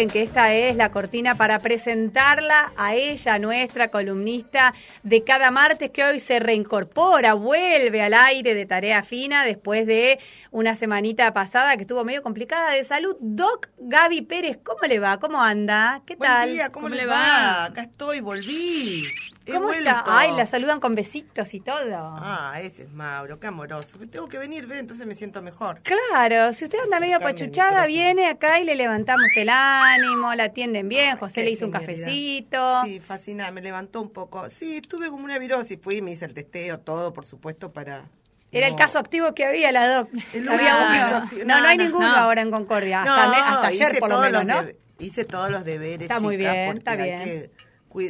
saben 0.00 0.10
que 0.10 0.22
esta 0.22 0.54
es 0.54 0.76
la 0.76 0.90
cortina 0.90 1.34
para 1.34 1.58
presentarla 1.58 2.72
a 2.78 2.94
ella, 2.94 3.38
nuestra 3.38 3.88
columnista 3.88 4.72
de 5.02 5.24
cada 5.24 5.50
martes 5.50 5.90
que 5.90 6.02
hoy 6.02 6.20
se 6.20 6.40
reincorpora, 6.40 7.34
vuelve 7.34 8.00
al 8.00 8.14
aire 8.14 8.54
de 8.54 8.64
Tarea 8.64 9.02
Fina 9.02 9.44
después 9.44 9.86
de 9.86 10.18
una 10.52 10.74
semanita 10.74 11.34
pasada 11.34 11.76
que 11.76 11.82
estuvo 11.82 12.02
medio 12.02 12.22
complicada 12.22 12.70
de 12.70 12.82
salud. 12.82 13.14
Doc 13.20 13.68
Gaby 13.76 14.22
Pérez, 14.22 14.58
¿cómo 14.64 14.80
le 14.88 15.00
va? 15.00 15.18
¿Cómo 15.20 15.42
anda? 15.42 16.00
¿Qué 16.06 16.16
Buen 16.16 16.30
tal? 16.30 16.50
día, 16.50 16.72
¿cómo, 16.72 16.88
le 16.88 17.04
va? 17.04 17.66
Acá 17.66 17.82
estoy, 17.82 18.20
volví. 18.20 19.04
¿Cómo 19.54 19.66
vuelto. 19.68 19.90
está? 19.90 20.04
Ay, 20.06 20.32
la 20.36 20.46
saludan 20.46 20.80
con 20.80 20.94
besitos 20.94 21.52
y 21.54 21.60
todo. 21.60 21.94
Ah, 21.94 22.54
ese 22.60 22.84
es 22.84 22.92
Mauro, 22.92 23.38
qué 23.38 23.46
amoroso. 23.46 23.98
Tengo 24.10 24.28
que 24.28 24.38
venir, 24.38 24.66
ve, 24.66 24.78
entonces 24.78 25.06
me 25.06 25.14
siento 25.14 25.42
mejor. 25.42 25.80
Claro, 25.82 26.52
si 26.52 26.64
usted 26.64 26.78
anda 26.84 27.00
medio 27.00 27.16
Acercame 27.16 27.30
el 27.30 27.36
pachuchada, 27.46 27.70
micrófono. 27.70 27.86
viene 27.88 28.28
acá 28.28 28.60
y 28.60 28.64
le 28.64 28.74
levantamos 28.74 29.26
el 29.36 29.48
ánimo, 29.48 30.34
la 30.34 30.44
atienden 30.44 30.88
bien, 30.88 31.16
José 31.16 31.44
le 31.44 31.50
hizo 31.50 31.66
un 31.66 31.72
cafecito. 31.72 32.84
Sí, 32.84 33.00
fascinante, 33.00 33.52
me 33.52 33.62
levantó 33.62 34.00
un 34.00 34.10
poco. 34.10 34.48
Sí, 34.50 34.76
estuve 34.76 35.08
como 35.08 35.24
una 35.24 35.38
virosis, 35.38 35.78
fui, 35.80 36.02
me 36.02 36.12
hice 36.12 36.24
el 36.26 36.34
testeo, 36.34 36.78
todo, 36.80 37.12
por 37.12 37.24
supuesto, 37.26 37.72
para... 37.72 38.04
Era 38.52 38.66
el 38.66 38.74
caso 38.74 38.98
activo 38.98 39.32
que 39.32 39.44
había, 39.46 39.70
la 39.70 39.86
doc. 39.94 40.08
Había. 40.34 41.28
No, 41.44 41.44
no, 41.44 41.60
No, 41.60 41.68
hay 41.68 41.78
no, 41.78 41.84
ninguno 41.84 42.08
no. 42.08 42.16
ahora 42.16 42.42
en 42.42 42.50
Concordia. 42.50 42.98
Hasta, 43.02 43.68
ayer, 43.68 43.98
por 44.00 44.10
lo 44.10 44.20
menos, 44.20 44.44
¿no? 44.44 44.62
hice 44.98 45.24
todos 45.24 45.50
los 45.50 45.64
deberes, 45.64 46.02
Está 46.02 46.18
muy 46.18 46.36
bien, 46.36 46.66
porque 46.66 46.78
está 46.80 46.94
bien. 46.96 47.18
que 47.24 47.50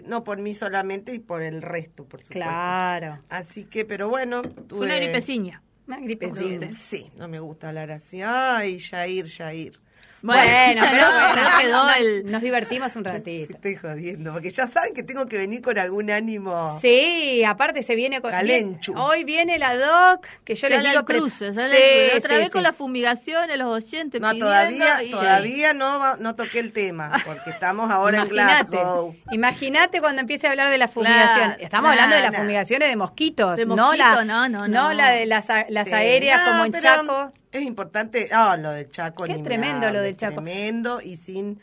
no 0.07 0.23
por 0.25 0.39
mí 0.39 0.55
solamente 0.55 1.15
y 1.15 1.19
por 1.19 1.43
el 1.43 1.63
resto, 1.63 2.05
por 2.05 2.21
supuesto. 2.23 2.33
Claro. 2.41 3.19
Así 3.29 3.65
que, 3.65 3.85
pero 3.85 4.09
bueno, 4.09 4.43
Fue 4.43 4.53
una 4.53 4.95
tuve- 4.95 4.97
gripeciña. 5.01 5.63
Una 5.87 5.99
gripecita. 6.01 6.67
No, 6.67 6.75
Sí, 6.75 7.11
no 7.19 7.27
me 7.29 7.41
gusta 7.41 7.69
hablar 7.69 7.91
así. 7.91 8.21
Ay, 8.23 8.79
Jair, 8.79 9.27
Jair. 9.29 9.81
Bueno, 10.23 10.83
pero, 10.91 11.07
pero 11.35 11.47
quedó 11.61 11.85
no, 11.85 11.95
el... 11.95 12.31
nos 12.31 12.43
divertimos 12.43 12.95
un 12.97 13.05
Sí, 13.05 13.11
ratito. 13.11 13.55
estoy 13.55 13.75
jodiendo, 13.77 14.33
porque 14.35 14.51
ya 14.51 14.67
saben 14.67 14.93
que 14.95 15.03
tengo 15.03 15.27
que 15.27 15.39
venir 15.39 15.63
con 15.63 15.79
algún 15.79 16.11
ánimo. 16.11 16.79
Sí, 16.81 17.43
aparte 17.45 17.83
se 17.83 17.95
viene 17.95 18.21
con... 18.21 18.31
Calenchu. 18.31 18.93
hoy 18.99 19.25
viene 19.25 19.59
la 19.59 19.77
doc, 19.77 20.27
que 20.45 20.55
yo 20.55 20.69
les 20.69 20.79
Sale 20.79 20.91
digo... 20.91 21.05
cruce, 21.05 21.53
sale 21.55 22.11
Sí. 22.11 22.19
Otra 22.19 22.35
sí, 22.35 22.37
vez 22.37 22.45
sí. 22.47 22.51
con 22.53 22.63
las 22.63 22.77
fumigaciones, 22.77 23.57
los 23.57 23.73
oyentes 23.75 24.21
No, 24.21 24.29
pidiendo 24.29 24.47
todavía, 24.47 25.03
y- 25.03 25.11
todavía 25.11 25.75
no, 25.75 26.17
no 26.17 26.35
toqué 26.35 26.59
el 26.59 26.73
tema, 26.73 27.13
porque 27.25 27.51
estamos 27.51 27.91
ahora 27.91 28.19
en 28.19 28.29
Glasgow. 28.29 29.17
imagínate 29.31 30.01
cuando 30.01 30.21
empiece 30.21 30.47
a 30.47 30.51
hablar 30.51 30.71
de 30.71 30.79
la 30.79 30.89
fumigación. 30.89 31.49
Claro. 31.51 31.63
Estamos 31.63 31.91
hablando 31.93 32.17
de 32.17 32.23
las 32.23 32.33
nah. 32.33 32.39
fumigaciones 32.41 32.89
de 32.91 32.97
mosquitos, 32.97 33.57
De 33.57 33.65
no 33.65 33.77
mosquitos, 33.77 33.99
la, 33.99 34.25
no, 34.25 34.49
no, 34.49 34.69
no. 34.69 34.93
la 34.93 35.11
de 35.11 35.27
las, 35.27 35.49
a- 35.49 35.65
las 35.71 35.87
Sí, 35.87 35.95
aéreas 35.95 36.41
no, 36.45 36.51
como 36.53 36.65
en 36.67 36.73
pero 36.73 36.83
Chaco. 36.83 37.33
Es 37.53 37.63
importante, 37.63 38.29
ah, 38.33 38.57
lo 38.57 38.71
del 38.71 38.89
Chaco. 38.91 39.25
Qué 39.25 39.35
me 39.37 39.43
tremendo 39.43 39.91
lo 39.91 40.01
del 40.01 40.17
Chaco. 40.17 40.35
Tremendo 40.35 41.01
y 41.01 41.17
sin, 41.17 41.59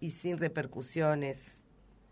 y 0.00 0.10
sin 0.10 0.38
repercusiones 0.38 1.64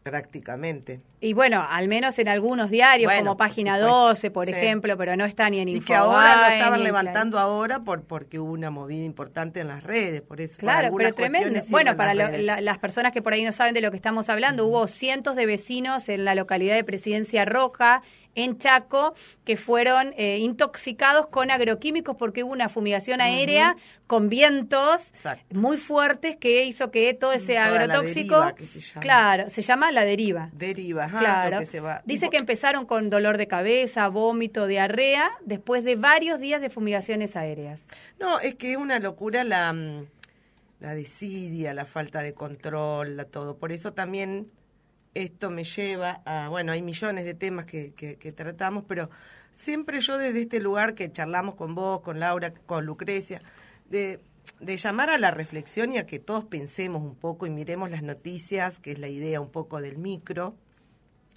prácticamente. 0.05 1.01
Y 1.21 1.33
bueno, 1.33 1.67
al 1.69 1.89
menos 1.89 2.17
en 2.21 2.29
algunos 2.29 2.71
diarios, 2.71 3.09
Bueno, 3.09 3.23
como 3.31 3.37
por 3.37 3.49
Página 3.49 3.75
supuesto. 3.77 3.97
12, 4.07 4.31
por 4.31 4.47
Sí. 4.47 4.53
ejemplo, 4.53 4.97
pero 4.97 5.17
no 5.17 5.25
está 5.25 5.51
ni 5.51 5.59
en 5.59 5.67
Y 5.67 5.73
Infobae. 5.73 5.87
que 5.87 5.95
ahora 5.97 6.37
lo 6.49 6.55
estaban 6.55 6.85
levantando 6.85 7.39
ahora 7.41 7.81
por 7.81 8.05
porque 8.05 8.39
hubo 8.39 8.53
una 8.53 8.71
movida 8.71 9.05
importante 9.05 9.59
en 9.59 9.67
las 9.67 9.83
redes, 9.83 10.23
por 10.23 10.41
eso. 10.41 10.55
por 10.59 10.61
Claro, 10.61 10.95
pero 10.97 11.13
tremendo. 11.13 11.59
Bueno, 11.71 11.97
para 11.97 12.15
las 12.15 12.31
lo- 12.31 12.39
la- 12.39 12.61
las 12.61 12.79
personas 12.79 13.11
que 13.11 13.21
por 13.21 13.33
ahí 13.33 13.43
no 13.43 13.51
saben 13.51 13.75
de 13.75 13.81
lo 13.81 13.91
que 13.91 13.97
estamos 13.97 14.29
hablando, 14.29 14.65
hubo 14.67 14.87
cientos 14.87 15.35
de 15.35 15.47
vecinos 15.47 16.09
en 16.09 16.25
la 16.25 16.37
localidad 16.37 16.77
de 16.77 16.85
Presidencia 16.85 17.45
Roja, 17.45 18.03
en 18.37 18.59
Chaco, 18.59 19.15
que 19.45 19.56
fueron 19.56 20.15
eh, 20.17 20.39
intoxicados 20.39 21.27
con 21.27 21.51
agroquímicos 21.51 22.15
porque 22.17 22.45
hubo 22.45 22.53
una 22.53 22.69
fumigación 22.69 23.20
aérea 23.20 23.75
con 24.06 24.28
vientos 24.28 25.09
Exacto. 25.09 25.59
muy 25.59 25.77
fuertes 25.78 26.37
que 26.37 26.65
hizo 26.65 26.91
que 26.93 27.12
todo 27.15 27.33
ese 27.33 27.55
Toda 27.55 27.70
la 27.70 27.81
agrotóxico, 27.83 28.34
deriva 28.37 28.55
que 28.55 28.67
se 28.67 28.81
llama. 28.81 29.01
claro, 29.01 29.51
se 29.51 29.62
llama 29.62 29.91
la 29.91 30.05
deriva. 30.05 30.48
Deriva, 30.53 31.05
ajá, 31.06 31.19
Claro. 31.19 31.59
que 31.59 31.67
se 31.67 31.81
va. 31.81 32.03
Dice 32.05 32.28
que 32.31 32.37
empezaron 32.37 32.87
con 32.87 33.11
dolor 33.11 33.39
de 33.39 33.48
cabeza, 33.48 34.06
vómito, 34.09 34.67
diarrea, 34.67 35.31
después 35.45 35.82
de 35.84 35.97
varios 35.97 36.38
días 36.38 36.61
de 36.61 36.71
fumigaciones 36.71 37.34
aéreas. 37.37 37.87
No, 38.21 38.38
es 38.38 38.55
que 38.55 38.72
es 38.72 38.77
una 38.77 38.99
locura 38.99 39.43
la, 39.44 39.72
mm, 39.72 40.06
la 40.81 40.94
desidia, 40.94 41.72
la 41.72 41.87
falta 41.87 42.21
de 42.21 42.34
control, 42.34 43.16
la 43.16 43.25
todo. 43.25 43.56
Por 43.56 43.72
eso 43.72 43.94
también 43.94 44.50
esto 45.16 45.50
me 45.50 45.65
lleva 45.65 46.21
a, 46.27 46.49
bueno, 46.49 46.72
hay 46.72 46.82
millones 46.82 47.25
de 47.25 47.34
temas 47.34 47.65
que, 47.65 47.94
que, 47.94 48.32
tratamos, 48.32 48.84
pero 48.87 49.09
siempre 49.50 50.00
yo 50.00 50.19
desde 50.19 50.43
este 50.43 50.60
lugar 50.60 50.94
que 50.94 51.10
charlamos 51.10 51.54
con 51.54 51.75
vos, 51.75 52.03
con 52.03 52.21
Laura, 52.21 52.53
con 52.66 52.84
Lucrecia, 52.84 53.41
de, 53.88 54.21
de 54.60 54.76
llamar 54.76 55.09
a 55.09 55.19
la 55.19 55.31
reflexión 55.31 55.91
y 55.93 55.99
a 55.99 56.06
que 56.06 56.19
todos 56.19 56.44
pensemos 56.44 57.03
un 57.03 57.16
poco 57.16 57.47
y 57.47 57.50
miremos 57.50 57.91
las 57.91 58.03
noticias, 58.03 58.78
que 58.78 58.93
es 58.93 58.99
la 58.99 59.09
idea 59.09 59.41
un 59.41 59.50
poco 59.50 59.81
del 59.81 59.97
micro, 59.97 60.55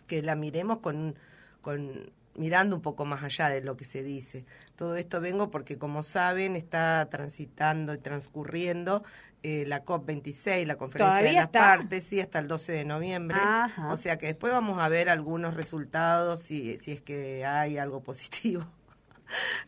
que 0.08 0.22
la 0.22 0.36
miremos 0.36 0.80
con, 0.80 1.16
con 1.62 2.12
mirando 2.40 2.76
un 2.76 2.82
poco 2.82 3.06
más 3.06 3.24
allá 3.24 3.50
de 3.50 3.62
lo 3.62 3.78
que 3.78 3.86
se 3.86 4.02
dice. 4.02 4.46
Todo 4.76 4.96
esto 4.96 5.22
vengo 5.22 5.52
porque, 5.52 5.78
como 5.78 6.02
saben, 6.02 6.56
está 6.56 7.08
transitando 7.12 7.94
y 7.94 7.98
transcurriendo 8.00 9.04
eh, 9.44 9.64
la 9.68 9.86
COP26, 9.86 10.66
la 10.66 10.76
conferencia 10.78 11.16
de 11.16 11.20
¿Todavía 11.22 11.34
las 11.34 11.46
está? 11.46 11.60
partes, 11.60 12.06
sí, 12.06 12.20
hasta 12.20 12.40
el 12.40 12.48
12 12.48 12.72
de 12.72 12.86
noviembre. 12.86 13.38
Ajá. 13.40 13.92
O 13.92 13.98
sea 13.98 14.18
que 14.18 14.26
después 14.28 14.52
vamos 14.52 14.80
a 14.80 14.90
ver 14.90 15.10
algunos 15.10 15.54
resultados 15.54 16.42
si, 16.42 16.78
si 16.80 16.92
es 16.94 17.02
que 17.02 17.46
hay 17.46 17.78
algo 17.78 18.02
positivo. 18.04 18.66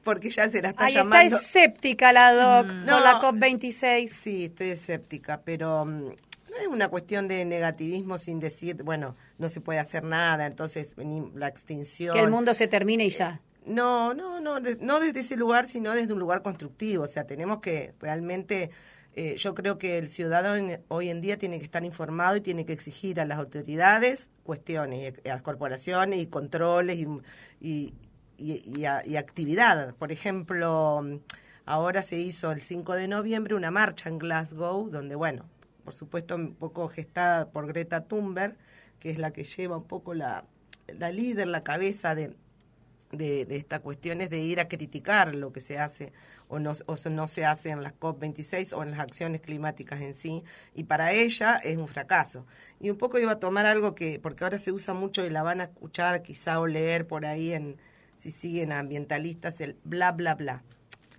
Porque 0.03 0.29
ya 0.31 0.49
se 0.49 0.61
la 0.61 0.69
está 0.69 0.85
Ahí 0.85 0.93
llamando. 0.95 1.35
está 1.38 1.47
escéptica 1.47 2.11
la 2.11 2.33
doc 2.33 2.65
Mm. 2.67 2.85
No. 2.85 2.99
la 2.99 3.21
COP26. 3.21 4.09
Sí, 4.09 4.45
estoy 4.45 4.69
escéptica, 4.69 5.41
pero 5.45 5.85
mm, 5.85 6.13
es 6.61 6.67
una 6.67 6.88
cuestión 6.89 7.27
de 7.27 7.44
negativismo 7.45 8.17
sin 8.17 8.39
decir, 8.39 8.83
bueno, 8.83 9.16
no 9.38 9.49
se 9.49 9.61
puede 9.61 9.79
hacer 9.79 10.03
nada, 10.03 10.45
entonces 10.47 10.95
la 11.35 11.47
extinción. 11.47 12.13
Que 12.16 12.22
el 12.23 12.31
mundo 12.31 12.53
se 12.53 12.67
termine 12.67 13.05
y 13.05 13.09
ya. 13.09 13.41
No, 13.66 14.13
no, 14.13 14.39
no, 14.39 14.59
no 14.59 15.00
desde 15.00 15.19
ese 15.19 15.35
lugar, 15.38 15.66
sino 15.67 15.91
desde 15.94 16.13
un 16.13 16.19
lugar 16.19 16.41
constructivo. 16.41 17.03
O 17.03 17.07
sea, 17.07 17.25
tenemos 17.27 17.59
que 17.61 17.94
realmente, 18.00 18.71
eh, 19.16 19.35
yo 19.38 19.53
creo 19.53 19.77
que 19.77 19.97
el 20.00 20.09
ciudadano 20.09 20.73
hoy 20.88 21.09
en 21.09 21.21
día 21.21 21.38
tiene 21.38 21.59
que 21.59 21.66
estar 21.66 21.83
informado 21.85 22.38
y 22.38 22.41
tiene 22.41 22.66
que 22.66 22.73
exigir 22.73 23.19
a 23.19 23.25
las 23.25 23.38
autoridades 23.38 24.29
cuestiones, 24.44 25.13
a 25.25 25.27
las 25.29 25.41
corporaciones 25.44 26.19
y 26.19 26.25
controles 26.25 26.97
y, 26.97 27.07
y, 27.59 27.94
y- 28.38 28.63
y 28.79 28.85
a- 28.85 29.03
y 29.05 29.17
actividad. 29.17 29.94
Por 29.95 30.11
ejemplo, 30.11 31.03
ahora 31.66 32.01
se 32.01 32.17
hizo 32.17 32.51
el 32.51 32.63
5 32.63 32.94
de 32.95 33.07
noviembre 33.07 33.53
una 33.53 33.69
marcha 33.69 34.09
en 34.09 34.17
Glasgow, 34.17 34.89
donde, 34.89 35.13
bueno, 35.16 35.45
por 35.84 35.94
supuesto, 35.94 36.36
un 36.36 36.56
poco 36.56 36.88
gestada 36.88 37.50
por 37.50 37.68
Greta 37.68 38.06
Thunberg, 38.06 38.56
que 39.00 39.09
es 39.09 39.18
la 39.18 39.31
que 39.31 39.44
lleva 39.44 39.78
un 39.78 39.86
poco 39.86 40.14
la, 40.14 40.46
la 40.88 41.12
líder, 41.12 41.47
la 41.47 41.64
cabeza 41.64 42.16
de, 42.16 42.36
de, 43.12 43.46
de 43.46 43.56
estas 43.56 43.80
cuestiones 43.81 44.30
de 44.30 44.40
ir 44.40 44.59
a 44.59 44.68
criticar 44.68 45.36
lo 45.36 45.52
que 45.52 45.62
se 45.62 45.80
hace 45.80 46.14
o 46.52 46.59
no, 46.59 46.74
o 46.86 47.09
no 47.09 47.28
se 47.28 47.46
hace 47.46 47.69
en 47.69 47.81
las 47.81 47.94
COP26 47.94 48.74
o 48.74 48.84
en 48.84 48.92
las 48.92 49.00
acciones 49.00 49.40
climáticas 49.40 50.02
en 50.02 50.14
sí, 50.14 50.44
y 50.75 50.84
para 50.84 51.14
ella 51.14 51.56
es 51.56 51.78
un 51.78 51.88
fracaso. 51.88 52.46
Y 52.80 52.90
un 52.90 52.98
poco 52.98 53.19
iba 53.19 53.31
a 53.31 53.40
tomar 53.40 53.66
algo 53.66 53.96
que, 53.96 54.19
porque 54.19 54.44
ahora 54.44 54.58
se 54.58 54.74
usa 54.74 54.94
mucho 54.94 55.25
y 55.25 55.30
la 55.30 55.44
van 55.44 55.62
a 55.62 55.66
escuchar 55.66 56.22
quizá 56.24 56.59
o 56.59 56.68
leer 56.68 57.08
por 57.08 57.25
ahí 57.25 57.53
en, 57.53 57.78
si 58.18 58.31
siguen 58.31 58.74
ambientalistas, 58.74 59.62
el 59.62 59.78
bla, 59.86 60.12
bla, 60.12 60.36
bla. 60.36 60.63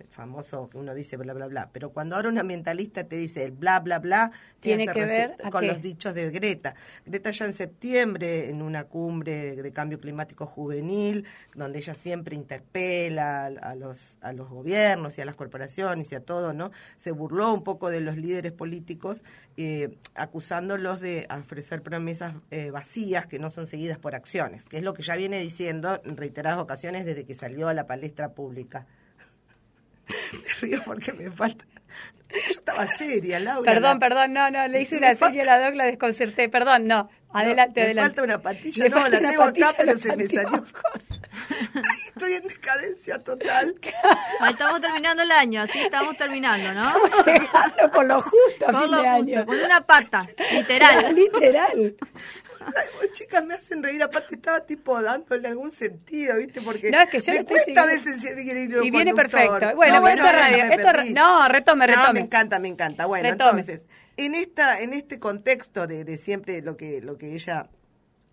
El 0.03 0.09
famoso 0.09 0.69
que 0.69 0.77
uno 0.77 0.93
dice 0.93 1.17
bla, 1.17 1.33
bla, 1.33 1.47
bla. 1.47 1.69
Pero 1.71 1.91
cuando 1.91 2.15
ahora 2.15 2.29
un 2.29 2.37
ambientalista 2.37 3.05
te 3.05 3.15
dice 3.15 3.43
el 3.43 3.51
bla, 3.51 3.79
bla, 3.79 3.99
bla, 3.99 4.31
Tiene 4.59 4.85
que 4.87 5.05
ver 5.05 5.37
con 5.49 5.61
qué? 5.61 5.67
los 5.67 5.81
dichos 5.81 6.13
de 6.13 6.29
Greta. 6.29 6.75
Greta 7.05 7.31
ya 7.31 7.45
en 7.45 7.53
septiembre, 7.53 8.49
en 8.49 8.61
una 8.61 8.83
cumbre 8.83 9.55
de 9.55 9.71
cambio 9.71 9.99
climático 9.99 10.45
juvenil, 10.45 11.25
donde 11.55 11.79
ella 11.79 11.93
siempre 11.93 12.35
interpela 12.35 13.45
a, 13.45 13.45
a 13.45 13.75
los, 13.75 14.17
a 14.21 14.33
los 14.33 14.49
gobiernos 14.49 15.17
y 15.17 15.21
a 15.21 15.25
las 15.25 15.35
corporaciones 15.35 16.11
y 16.11 16.15
a 16.15 16.19
todo, 16.19 16.53
¿no? 16.53 16.71
Se 16.97 17.11
burló 17.11 17.53
un 17.53 17.63
poco 17.63 17.89
de 17.89 18.01
los 18.01 18.17
líderes 18.17 18.51
políticos, 18.51 19.23
eh, 19.57 19.97
acusándolos 20.15 20.99
de 20.99 21.27
ofrecer 21.29 21.81
promesas 21.81 22.35
eh, 22.51 22.71
vacías 22.71 23.25
que 23.27 23.39
no 23.39 23.49
son 23.49 23.67
seguidas 23.67 23.99
por 23.99 24.15
acciones, 24.15 24.65
que 24.65 24.77
es 24.77 24.83
lo 24.83 24.93
que 24.93 25.01
ya 25.01 25.15
viene 25.15 25.39
diciendo 25.39 26.01
en 26.03 26.17
reiteradas 26.17 26.59
ocasiones 26.59 27.05
desde 27.05 27.25
que 27.25 27.35
salió 27.35 27.67
a 27.67 27.73
la 27.73 27.85
palestra 27.85 28.33
pública. 28.33 28.85
Me 30.33 30.49
río 30.61 30.81
porque 30.85 31.13
me 31.13 31.31
falta. 31.31 31.65
Yo 32.29 32.39
estaba 32.49 32.87
seria, 32.87 33.39
Laura. 33.39 33.71
Perdón, 33.71 33.93
la- 33.93 33.99
perdón, 33.99 34.33
no, 34.33 34.49
no, 34.49 34.67
le 34.67 34.81
hice 34.81 34.97
una 34.97 35.13
serie 35.13 35.43
a 35.43 35.45
la 35.45 35.65
doc, 35.67 35.75
la 35.75 35.85
desconcerté. 35.85 36.49
Perdón, 36.49 36.87
no. 36.87 37.07
Adelante, 37.31 37.79
me 37.81 37.85
adelante. 37.85 38.09
falta 38.09 38.23
una 38.23 38.41
patilla, 38.41 38.83
Le 38.85 38.89
no, 38.89 39.01
falta 39.01 39.19
la 39.21 39.29
tengo 39.29 39.43
patilla 39.45 39.67
acá, 39.69 39.77
pero 39.77 39.97
se 39.97 40.15
me 40.15 40.27
salió. 40.27 40.47
anteojos. 40.47 40.73
Ay, 41.75 41.99
estoy 42.07 42.33
en 42.33 42.47
decadencia 42.47 43.19
total. 43.19 43.75
Estamos 44.49 44.81
terminando 44.81 45.21
el 45.23 45.31
año, 45.31 45.61
así 45.63 45.79
estamos 45.79 46.15
terminando, 46.17 46.73
¿no? 46.73 46.93
Llegando 47.25 47.91
con 47.91 48.07
lo 48.07 48.21
justo 48.21 48.67
a 48.67 48.71
Con 48.71 48.81
fin 48.81 48.91
lo 48.91 49.01
de 49.01 49.09
justo, 49.09 49.33
año. 49.39 49.45
con 49.45 49.59
una 49.59 49.81
pata, 49.81 50.27
literal. 50.53 51.15
Literal. 51.15 51.95
Ay, 52.65 53.09
chicas 53.11 53.45
me 53.45 53.53
hacen 53.55 53.81
reír, 53.83 54.01
aparte 54.03 54.35
estaba 54.35 54.65
tipo 54.65 55.01
dándole 55.01 55.47
algún 55.47 55.71
sentido, 55.71 56.37
¿viste? 56.37 56.61
Porque 56.61 56.91
No, 56.91 57.01
es 57.01 57.09
que 57.09 57.19
yo 57.19 57.33
me 57.33 57.45
cuesta 57.45 57.83
a 57.83 57.85
veces 57.85 58.23
Y 58.83 58.91
viene 58.91 59.13
perfecto. 59.13 59.75
Bueno, 59.75 59.99
no, 60.01 60.07
esto 60.07 60.23
bueno, 60.23 60.25
esto 60.27 60.73
es 60.75 60.83
perdí. 60.85 61.13
ra- 61.13 61.21
no, 61.21 61.47
retome, 61.49 61.87
No, 61.87 61.93
retome. 61.95 62.13
me 62.13 62.19
encanta, 62.25 62.59
me 62.59 62.67
encanta. 62.67 63.05
Bueno, 63.05 63.29
Retome. 63.29 63.61
entonces, 63.61 63.85
en 64.17 64.35
esta 64.35 64.79
en 64.81 64.93
este 64.93 65.19
contexto 65.19 65.87
de, 65.87 66.03
de 66.03 66.17
siempre 66.17 66.61
lo 66.61 66.77
que 66.77 67.01
lo 67.01 67.17
que 67.17 67.33
ella 67.33 67.69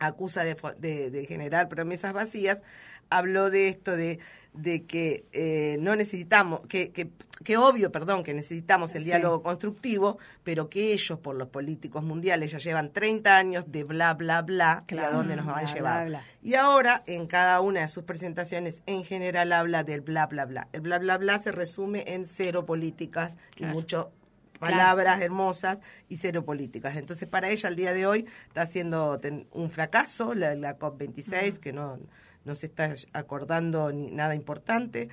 acusa 0.00 0.42
de, 0.44 0.56
de- 0.78 1.10
de 1.10 1.26
generar 1.26 1.68
promesas 1.68 2.12
vacías, 2.12 2.62
habló 3.10 3.50
de 3.50 3.68
esto 3.68 3.96
de, 3.96 4.18
de 4.54 4.84
que 4.84 5.24
eh, 5.32 5.76
no 5.80 5.94
necesitamos, 5.94 6.64
que, 6.66 6.90
que, 6.90 7.10
que 7.44 7.56
obvio, 7.56 7.92
perdón, 7.92 8.22
que 8.22 8.32
necesitamos 8.34 8.94
el 8.94 9.02
Sí. 9.02 9.06
diálogo 9.06 9.42
constructivo, 9.42 10.18
pero 10.42 10.68
que 10.70 10.92
ellos, 10.92 11.18
por 11.18 11.36
los 11.36 11.48
políticos 11.48 12.02
mundiales, 12.02 12.50
ya 12.52 12.58
llevan 12.58 12.92
30 12.92 13.36
años 13.36 13.70
de 13.70 13.84
bla, 13.84 14.14
bla, 14.14 14.42
bla, 14.42 14.78
y 14.80 14.82
a 14.82 14.86
Claro, 14.86 15.16
dónde 15.18 15.36
nos 15.36 15.44
bla, 15.46 15.64
llevado. 15.64 16.06
bla. 16.06 16.22
Y 16.42 16.54
ahora, 16.54 17.02
en 17.06 17.26
cada 17.26 17.60
una 17.60 17.80
de 17.82 17.88
sus 17.88 18.04
presentaciones, 18.04 18.82
en 18.86 19.04
general 19.04 19.52
habla 19.52 19.84
del 19.84 20.00
bla, 20.00 20.26
bla, 20.26 20.44
bla. 20.46 20.68
El 20.72 20.80
bla, 20.80 20.98
bla, 20.98 21.18
bla 21.18 21.38
se 21.38 21.52
resume 21.52 22.04
en 22.06 22.24
cero 22.26 22.64
políticas 22.64 23.36
y 23.56 23.64
mucho 23.64 24.12
palabras 24.60 25.20
hermosas 25.20 25.82
y 26.08 26.16
cero 26.16 26.44
políticas. 26.44 26.96
Entonces, 26.96 27.28
para 27.28 27.50
ella, 27.50 27.68
el 27.68 27.76
día 27.76 27.92
de 27.92 28.06
hoy 28.06 28.26
está 28.46 28.66
siendo 28.66 29.20
un 29.50 29.70
fracaso 29.70 30.34
la, 30.34 30.54
la 30.54 30.78
COP26, 30.78 31.58
que 31.58 31.72
no, 31.72 31.98
no 32.44 32.54
se 32.54 32.66
está 32.66 32.92
acordando 33.12 33.90
ni 33.90 34.12
nada 34.12 34.36
importante 34.36 35.08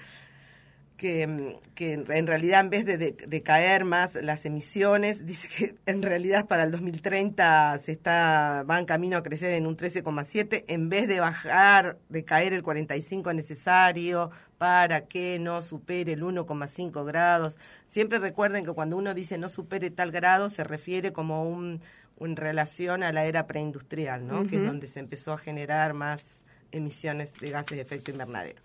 que, 0.97 1.27
mm, 1.27 1.73
que 1.75 1.93
en 1.93 2.11
en 2.11 2.27
realidad 2.27 2.59
en 2.61 2.69
vez 2.71 2.85
de, 2.85 2.97
de- 2.97 3.11
de 3.11 3.43
caer 3.43 3.85
más 3.85 4.15
las 4.15 4.45
emisiones, 4.45 5.25
dice 5.27 5.47
que 5.55 5.75
en 5.85 6.01
realidad 6.01 6.47
para 6.47 6.63
el 6.63 6.71
2030 6.71 7.77
se 7.77 7.91
está 7.91 8.63
van 8.65 8.85
camino 8.85 9.17
a 9.17 9.23
crecer 9.23 9.53
en 9.53 9.67
un 9.67 9.77
13,7 9.77 10.65
en 10.67 10.89
vez 10.89 11.07
de 11.07 11.19
bajar, 11.19 11.97
de 12.09 12.25
caer 12.25 12.53
el 12.53 12.63
45 12.63 13.31
necesario 13.33 14.31
para 14.57 15.05
que 15.05 15.37
no 15.39 15.61
supere 15.61 16.13
el 16.13 16.23
1,5 16.23 17.05
grados. 17.05 17.59
Siempre 17.87 18.17
recuerden 18.19 18.65
que 18.65 18.71
cuando 18.73 18.97
uno 18.97 19.13
dice 19.13 19.37
no 19.37 19.49
supere 19.49 19.91
tal 19.91 20.11
grado 20.11 20.49
se 20.49 20.63
refiere 20.63 21.13
como 21.13 21.47
un 21.47 21.79
en 22.19 22.35
relación 22.35 23.03
a 23.03 23.11
la 23.11 23.25
era 23.25 23.45
preindustrial, 23.45 24.25
¿no? 24.25 24.47
Que 24.47 24.55
es 24.55 24.65
donde 24.65 24.87
se 24.87 24.99
empezó 24.99 25.33
a 25.33 25.37
generar 25.37 25.93
más 25.93 26.43
emisiones 26.71 27.33
de 27.39 27.51
gases 27.51 27.77
de 27.77 27.81
efecto 27.81 28.09
invernadero. 28.09 28.59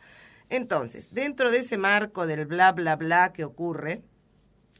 Entonces, 0.52 1.08
dentro 1.10 1.50
de 1.50 1.60
ese 1.60 1.78
marco 1.78 2.26
del 2.26 2.44
bla, 2.44 2.72
bla, 2.72 2.96
bla 2.96 3.32
que 3.32 3.42
ocurre 3.42 4.02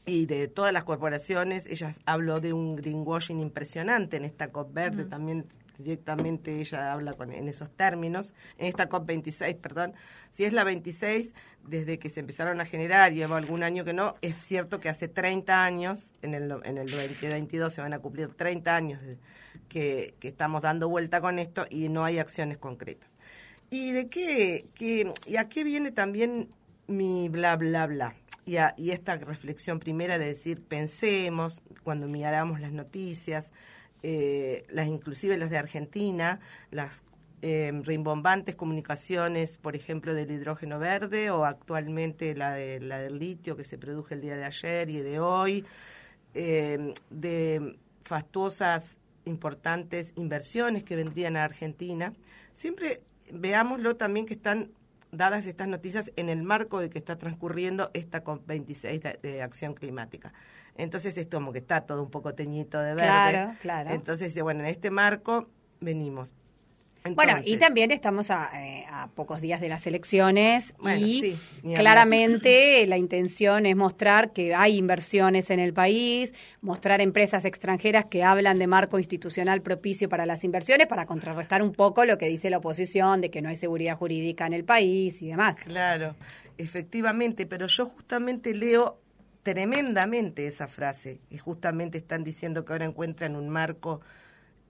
y 0.05 0.27
de 0.27 0.47
todas 0.47 0.71
las 0.71 0.85
corporaciones, 0.85 1.67
ella 1.67 1.95
habló 2.05 2.41
de 2.41 2.53
un 2.53 2.77
greenwashing 2.77 3.41
impresionante 3.41 4.19
en 4.19 4.27
esta 4.27 4.53
COP 4.53 4.75
verde, 4.75 5.07
también 5.07 5.47
directamente 5.79 6.61
ella 6.61 6.93
habla 6.93 7.15
con, 7.15 7.33
en 7.33 7.49
esos 7.49 7.71
términos, 7.75 8.35
en 8.59 8.67
esta 8.67 8.91
COP 8.91 9.07
26, 9.07 9.55
perdón. 9.55 9.95
Si 10.31 10.45
es 10.45 10.53
la 10.53 10.63
26, 10.63 11.35
desde 11.67 11.99
que 11.99 12.11
se 12.11 12.21
empezaron 12.21 12.61
a 12.61 12.67
generar, 12.67 13.15
lleva 13.15 13.39
algún 13.39 13.63
año 13.63 13.83
que 13.83 13.95
no, 13.95 14.17
es 14.21 14.37
cierto 14.37 14.79
que 14.79 14.91
hace 14.91 15.09
30 15.09 15.65
años, 15.65 16.13
en 16.21 16.35
el, 16.35 16.55
en 16.65 16.77
el 16.77 16.91
2022 16.91 17.73
se 17.73 17.81
van 17.81 17.95
a 17.95 17.99
cumplir 17.99 18.35
30 18.35 18.77
años 18.77 19.01
que 19.71 20.17
estamos 20.21 20.61
dando 20.61 20.91
vuelta 20.91 21.23
con 21.23 21.39
esto 21.39 21.65
y 21.71 21.89
no 21.89 22.05
hay 22.05 22.19
acciones 22.19 22.59
concretas. 22.59 23.11
¿Y 23.73 23.93
de 23.93 24.11
qué, 24.11 24.67
qué- 24.75 25.11
y 25.27 25.37
a 25.37 25.49
qué 25.49 25.65
viene 25.65 25.93
también 25.93 26.51
mi 26.89 27.31
bla, 27.31 27.57
bla, 27.57 27.87
bla? 27.87 28.15
Y, 28.45 28.59
a- 28.59 28.75
y 28.77 28.91
esta 28.91 29.17
reflexión 29.17 29.79
primera 29.79 30.19
de 30.19 30.27
decir, 30.27 30.61
pensemos 30.63 31.63
cuando 31.83 32.07
miramos 32.07 32.61
las 32.61 32.73
noticias, 32.73 33.51
eh, 34.03 34.67
las 34.69 34.89
inclusive 34.89 35.39
las 35.39 35.49
de 35.49 35.57
Argentina, 35.57 36.39
las 36.71 37.03
eh, 37.41 37.73
rimbombantes 37.85 38.57
comunicaciones, 38.57 39.57
por 39.57 39.75
ejemplo, 39.75 40.13
del 40.15 40.31
hidrógeno 40.31 40.79
verde 40.79 41.31
o 41.31 41.47
actualmente 41.47 42.35
la, 42.35 42.53
de, 42.53 42.79
la 42.79 42.99
del 42.99 43.19
litio 43.19 43.57
que 43.57 43.65
se 43.65 43.79
produjo 43.79 44.13
el 44.13 44.21
día 44.21 44.37
de 44.37 44.45
ayer 44.45 44.91
y 44.91 44.99
de 44.99 45.19
hoy, 45.19 45.65
eh, 46.35 46.93
de 47.11 47.79
fastuosas, 48.03 48.99
importantes 49.25 50.13
inversiones 50.17 50.83
que 50.85 50.95
vendrían 50.97 51.37
a 51.39 51.45
Argentina. 51.45 52.13
Siempre 52.53 52.99
veámoslo 53.33 53.97
también 53.97 54.27
que 54.27 54.35
están 54.35 54.71
dadas 55.11 55.47
estas 55.47 55.69
noticias 55.69 56.13
en 56.17 56.29
el 56.29 56.43
marco 56.43 56.81
de 56.81 56.89
que 56.89 56.99
está 56.99 57.19
transcurriendo 57.19 57.91
esta 57.93 58.25
COP26 58.25 59.01
de, 59.01 59.19
de 59.23 59.43
acción 59.43 59.75
climática. 59.75 60.33
Entonces 60.77 61.17
es 61.19 61.27
como 61.27 61.53
que 61.53 61.59
está 61.59 61.83
todo 61.83 62.03
un 62.03 62.11
poco 62.11 62.35
teñito 62.35 62.81
de 62.81 62.95
verde. 62.95 63.07
Claro, 63.07 63.53
claro. 63.61 63.91
Entonces, 63.91 64.41
bueno, 64.43 64.61
en 64.61 64.67
este 64.67 64.91
marco 64.91 65.49
venimos. 65.81 66.35
Bueno, 67.11 67.39
y 67.45 67.57
también 67.57 67.91
estamos 67.91 68.31
a, 68.31 68.51
eh, 68.55 68.87
a 68.91 69.09
pocos 69.09 69.41
días 69.41 69.61
de 69.61 69.69
las 69.69 69.87
elecciones 69.87 70.73
Bueno, 70.79 71.05
y 71.05 71.21
sí, 71.21 71.39
claramente 71.75 72.87
la 72.89 72.97
intención 72.97 73.67
es 73.67 73.75
mostrar 73.75 74.33
que 74.33 74.55
hay 74.55 74.79
inversiones 74.79 75.51
en 75.51 75.59
el 75.59 75.73
país, 75.73 76.33
mostrar 76.61 77.01
empresas 77.01 77.45
extranjeras 77.45 78.07
que 78.07 78.23
hablan 78.23 78.59
de 78.59 78.67
marco 78.69 78.99
institucional 78.99 79.63
propicio 79.63 80.09
para 80.09 80.27
las 80.27 80.45
inversiones 80.45 80.87
para 80.87 81.07
contrarrestar 81.07 81.63
un 81.63 81.73
poco 81.73 82.05
lo 82.05 82.19
que 82.19 82.29
dice 82.29 82.51
la 82.51 82.59
oposición 82.59 83.21
de 83.21 83.31
que 83.31 83.43
no 83.43 83.49
hay 83.49 83.57
seguridad 83.57 83.97
jurídica 83.97 84.47
en 84.47 84.53
el 84.53 84.65
país 84.65 85.21
y 85.23 85.29
demás. 85.29 85.57
Claro, 85.57 86.15
efectivamente, 86.57 87.47
pero 87.47 87.67
yo 87.67 87.87
justamente 87.87 88.55
leo 88.55 89.01
tremendamente 89.43 90.47
esa 90.47 90.69
frase 90.69 91.21
y 91.31 91.39
justamente 91.39 91.99
están 91.99 92.23
diciendo 92.23 92.65
que 92.65 92.73
ahora 92.73 92.85
encuentran 92.85 93.35
un 93.35 93.49
marco 93.49 94.01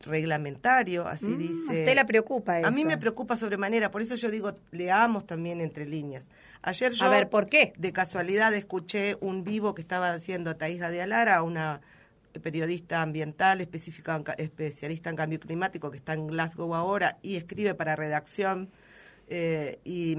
reglamentario, 0.04 1.06
así 1.06 1.26
Mm, 1.26 1.38
dice. 1.38 1.70
a 1.70 1.72
usted 1.80 1.94
la 1.94 2.04
preocupa 2.06 2.56
A 2.58 2.70
mí 2.70 2.80
eso. 2.80 2.88
me 2.88 2.98
preocupa 2.98 3.36
sobremanera, 3.36 3.90
por 3.90 4.02
eso 4.02 4.14
yo 4.14 4.30
digo, 4.30 4.54
leamos 4.70 5.26
también 5.26 5.60
entre 5.60 5.86
líneas. 5.86 6.28
Ayer 6.62 6.92
yo, 6.92 7.06
A 7.06 7.08
ver, 7.08 7.28
¿por 7.30 7.46
qué? 7.46 7.72
de 7.76 7.92
casualidad, 7.92 8.52
escuché 8.54 9.16
un 9.20 9.44
vivo 9.44 9.74
que 9.74 9.82
estaba 9.82 10.12
haciendo 10.12 10.56
Taíja 10.56 10.90
de 10.90 11.02
Alara, 11.02 11.42
una 11.42 11.80
periodista 12.42 13.02
ambiental, 13.02 13.60
específica, 13.60 14.22
especialista 14.38 15.10
en 15.10 15.16
cambio 15.16 15.38
climático, 15.38 15.90
que 15.90 15.98
está 15.98 16.14
en 16.14 16.26
Glasgow 16.28 16.74
ahora 16.74 17.18
y 17.22 17.36
escribe 17.36 17.74
para 17.74 17.94
redacción 17.94 18.70
eh, 19.28 19.78
y, 19.84 20.16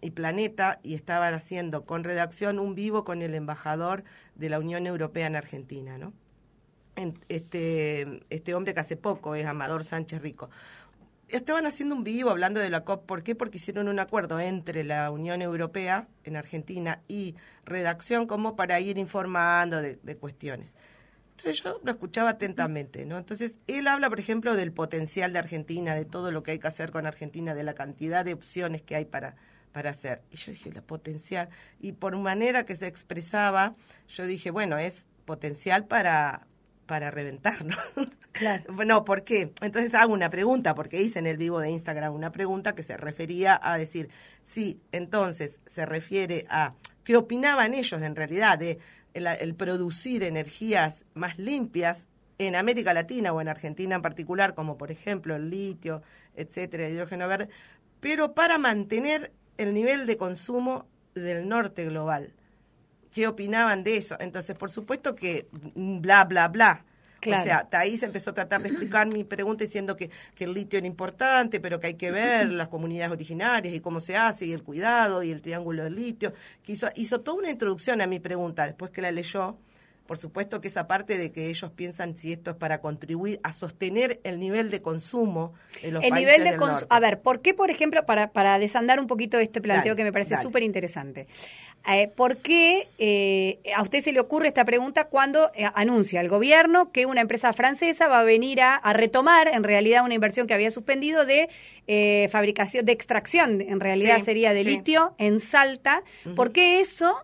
y 0.00 0.10
Planeta, 0.10 0.80
y 0.82 0.94
estaban 0.94 1.32
haciendo 1.32 1.84
con 1.84 2.02
redacción 2.04 2.58
un 2.58 2.74
vivo 2.74 3.04
con 3.04 3.22
el 3.22 3.34
embajador 3.34 4.02
de 4.34 4.48
la 4.48 4.58
Unión 4.58 4.86
Europea 4.86 5.26
en 5.28 5.36
Argentina, 5.36 5.96
¿no? 5.96 6.12
Este, 7.28 8.22
este 8.30 8.54
hombre 8.54 8.74
que 8.74 8.80
hace 8.80 8.96
poco 8.96 9.34
es 9.34 9.46
Amador 9.46 9.84
Sánchez 9.84 10.22
Rico. 10.22 10.50
Estaban 11.28 11.66
haciendo 11.66 11.94
un 11.94 12.04
vivo 12.04 12.30
hablando 12.30 12.60
de 12.60 12.70
la 12.70 12.84
COP. 12.84 13.06
¿Por 13.06 13.22
qué? 13.22 13.34
Porque 13.34 13.56
hicieron 13.56 13.88
un 13.88 13.98
acuerdo 13.98 14.38
entre 14.38 14.84
la 14.84 15.10
Unión 15.10 15.42
Europea 15.42 16.06
en 16.22 16.36
Argentina 16.36 17.02
y 17.08 17.34
redacción 17.64 18.26
como 18.26 18.56
para 18.56 18.78
ir 18.80 18.98
informando 18.98 19.80
de, 19.80 19.96
de 19.96 20.16
cuestiones. 20.16 20.76
Entonces 21.36 21.62
yo 21.62 21.80
lo 21.82 21.90
escuchaba 21.90 22.30
atentamente, 22.30 23.06
¿no? 23.06 23.18
Entonces 23.18 23.58
él 23.66 23.88
habla, 23.88 24.08
por 24.08 24.20
ejemplo, 24.20 24.54
del 24.54 24.72
potencial 24.72 25.32
de 25.32 25.40
Argentina, 25.40 25.94
de 25.94 26.04
todo 26.04 26.30
lo 26.30 26.42
que 26.42 26.52
hay 26.52 26.58
que 26.58 26.68
hacer 26.68 26.92
con 26.92 27.06
Argentina, 27.06 27.54
de 27.54 27.64
la 27.64 27.74
cantidad 27.74 28.24
de 28.24 28.34
opciones 28.34 28.82
que 28.82 28.94
hay 28.94 29.04
para, 29.04 29.34
para 29.72 29.90
hacer. 29.90 30.22
Y 30.30 30.36
yo 30.36 30.52
dije, 30.52 30.72
la 30.72 30.82
potencial. 30.82 31.48
Y 31.80 31.92
por 31.92 32.16
manera 32.16 32.64
que 32.64 32.76
se 32.76 32.86
expresaba, 32.86 33.72
yo 34.08 34.26
dije, 34.26 34.52
bueno, 34.52 34.78
es 34.78 35.06
potencial 35.24 35.86
para, 35.86 36.46
para 36.86 37.10
reventar, 37.10 37.64
¿no? 37.64 37.76
Claro. 38.32 38.64
No, 38.86 39.04
¿por 39.04 39.24
qué? 39.24 39.52
Entonces 39.60 39.94
hago 39.94 40.12
una 40.12 40.30
pregunta, 40.30 40.74
porque 40.74 41.00
hice 41.00 41.18
en 41.18 41.26
el 41.26 41.36
vivo 41.36 41.60
de 41.60 41.70
Instagram 41.70 42.14
una 42.14 42.32
pregunta 42.32 42.74
que 42.74 42.82
se 42.82 42.96
refería 42.96 43.58
a 43.62 43.78
decir, 43.78 44.08
sí, 44.42 44.80
entonces 44.92 45.60
se 45.66 45.86
refiere 45.86 46.44
a 46.50 46.74
qué 47.04 47.16
opinaban 47.16 47.74
ellos 47.74 48.02
en 48.02 48.16
realidad 48.16 48.58
de 48.58 48.78
el, 49.14 49.26
el 49.26 49.54
producir 49.54 50.22
energías 50.24 51.06
más 51.14 51.38
limpias 51.38 52.08
en 52.38 52.56
América 52.56 52.92
Latina 52.92 53.32
o 53.32 53.40
en 53.40 53.48
Argentina 53.48 53.94
en 53.94 54.02
particular, 54.02 54.54
como 54.54 54.76
por 54.76 54.90
ejemplo 54.90 55.36
el 55.36 55.50
litio, 55.50 56.02
etcétera, 56.34 56.86
el 56.86 56.94
hidrógeno 56.94 57.28
verde, 57.28 57.48
pero 58.00 58.34
para 58.34 58.58
mantener 58.58 59.32
el 59.56 59.72
nivel 59.72 60.06
de 60.06 60.16
consumo 60.16 60.86
del 61.14 61.48
norte 61.48 61.84
global 61.84 62.34
qué 63.14 63.28
opinaban 63.28 63.84
de 63.84 63.96
eso. 63.96 64.16
Entonces, 64.20 64.58
por 64.58 64.70
supuesto 64.70 65.14
que 65.14 65.48
mm, 65.74 66.00
bla, 66.00 66.24
bla, 66.24 66.48
bla. 66.48 66.84
Claro. 67.20 67.40
O 67.40 67.44
sea, 67.44 67.68
ahí 67.72 67.96
se 67.96 68.04
empezó 68.04 68.30
a 68.30 68.34
tratar 68.34 68.60
de 68.60 68.68
explicar 68.68 69.06
mi 69.06 69.24
pregunta 69.24 69.64
diciendo 69.64 69.96
que, 69.96 70.10
que 70.34 70.44
el 70.44 70.52
litio 70.52 70.78
era 70.78 70.86
importante, 70.86 71.58
pero 71.58 71.80
que 71.80 71.86
hay 71.86 71.94
que 71.94 72.10
ver 72.10 72.50
las 72.50 72.68
comunidades 72.68 73.12
originarias 73.12 73.72
y 73.72 73.80
cómo 73.80 74.00
se 74.00 74.14
hace, 74.14 74.44
y 74.44 74.52
el 74.52 74.62
cuidado, 74.62 75.22
y 75.22 75.30
el 75.30 75.40
triángulo 75.40 75.84
del 75.84 75.94
litio. 75.94 76.34
Que 76.62 76.72
hizo, 76.72 76.88
hizo 76.96 77.22
toda 77.22 77.38
una 77.38 77.50
introducción 77.50 78.02
a 78.02 78.06
mi 78.06 78.20
pregunta. 78.20 78.66
Después 78.66 78.90
que 78.90 79.00
la 79.00 79.10
leyó, 79.10 79.56
por 80.06 80.18
supuesto 80.18 80.60
que 80.60 80.68
esa 80.68 80.86
parte 80.86 81.16
de 81.16 81.32
que 81.32 81.48
ellos 81.48 81.70
piensan 81.70 82.16
si 82.16 82.32
esto 82.32 82.50
es 82.50 82.56
para 82.56 82.80
contribuir 82.80 83.40
a 83.42 83.52
sostener 83.52 84.20
el 84.24 84.38
nivel 84.38 84.70
de 84.70 84.82
consumo 84.82 85.54
en 85.82 85.94
los 85.94 86.02
el 86.04 86.10
países 86.10 86.32
nivel 86.32 86.44
de 86.44 86.50
del 86.50 86.60
norte. 86.60 86.86
A 86.90 87.00
ver, 87.00 87.20
¿por 87.20 87.40
qué, 87.40 87.54
por 87.54 87.70
ejemplo, 87.70 88.04
para, 88.04 88.32
para 88.32 88.58
desandar 88.58 89.00
un 89.00 89.06
poquito 89.06 89.38
este 89.38 89.60
planteo 89.60 89.92
Dale, 89.92 89.96
que 89.96 90.04
me 90.04 90.12
parece 90.12 90.36
súper 90.36 90.62
interesante? 90.62 91.26
eh, 91.90 92.08
¿Por 92.08 92.36
qué 92.36 92.86
eh, 92.98 93.60
a 93.74 93.82
usted 93.82 94.00
se 94.02 94.12
le 94.12 94.20
ocurre 94.20 94.48
esta 94.48 94.64
pregunta 94.64 95.04
cuando 95.04 95.50
eh, 95.54 95.64
anuncia 95.74 96.20
el 96.20 96.28
gobierno 96.28 96.92
que 96.92 97.06
una 97.06 97.20
empresa 97.22 97.52
francesa 97.52 98.06
va 98.08 98.20
a 98.20 98.24
venir 98.24 98.60
a, 98.62 98.74
a 98.76 98.92
retomar, 98.92 99.48
en 99.48 99.64
realidad, 99.64 100.04
una 100.04 100.14
inversión 100.14 100.46
que 100.46 100.54
había 100.54 100.70
suspendido 100.70 101.24
de 101.24 101.48
eh, 101.86 102.28
fabricación, 102.30 102.84
de 102.84 102.92
extracción, 102.92 103.60
en 103.60 103.80
realidad 103.80 104.18
Sí, 104.18 104.24
sería 104.24 104.52
de 104.52 104.64
sí. 104.64 104.70
litio 104.70 105.14
en 105.18 105.40
Salta? 105.40 106.02
¿Por 106.36 106.52
qué 106.52 106.80
eso? 106.80 107.14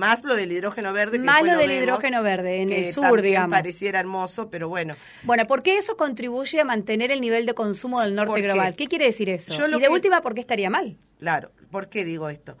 Más 0.00 0.24
lo 0.24 0.34
del 0.34 0.50
hidrógeno 0.50 0.92
verde. 0.92 1.18
Que 1.18 1.24
Más 1.24 1.42
lo 1.42 1.56
del 1.56 1.68
vemos, 1.68 1.82
hidrógeno 1.84 2.22
verde, 2.22 2.62
en 2.62 2.68
que 2.68 2.86
el 2.88 2.92
sur, 2.92 3.04
también 3.04 3.24
digamos. 3.26 3.56
pareciera 3.58 4.00
hermoso, 4.00 4.50
pero 4.50 4.68
bueno. 4.68 4.94
Bueno, 5.22 5.46
¿por 5.46 5.62
qué 5.62 5.78
eso 5.78 5.96
contribuye 5.96 6.60
a 6.60 6.64
mantener 6.64 7.10
el 7.12 7.20
nivel 7.20 7.46
de 7.46 7.54
consumo 7.54 8.00
del 8.00 8.14
norte 8.14 8.40
global? 8.42 8.74
¿Qué 8.74 8.86
quiere 8.86 9.04
decir 9.04 9.28
eso? 9.28 9.52
Yo 9.52 9.68
lo 9.68 9.76
y 9.78 9.80
de 9.80 9.86
que- 9.86 9.92
última, 9.92 10.22
¿por 10.22 10.34
qué 10.34 10.40
estaría 10.40 10.70
mal? 10.70 10.96
Claro, 11.18 11.52
¿por 11.70 11.88
qué 11.88 12.04
digo 12.04 12.28
esto? 12.30 12.56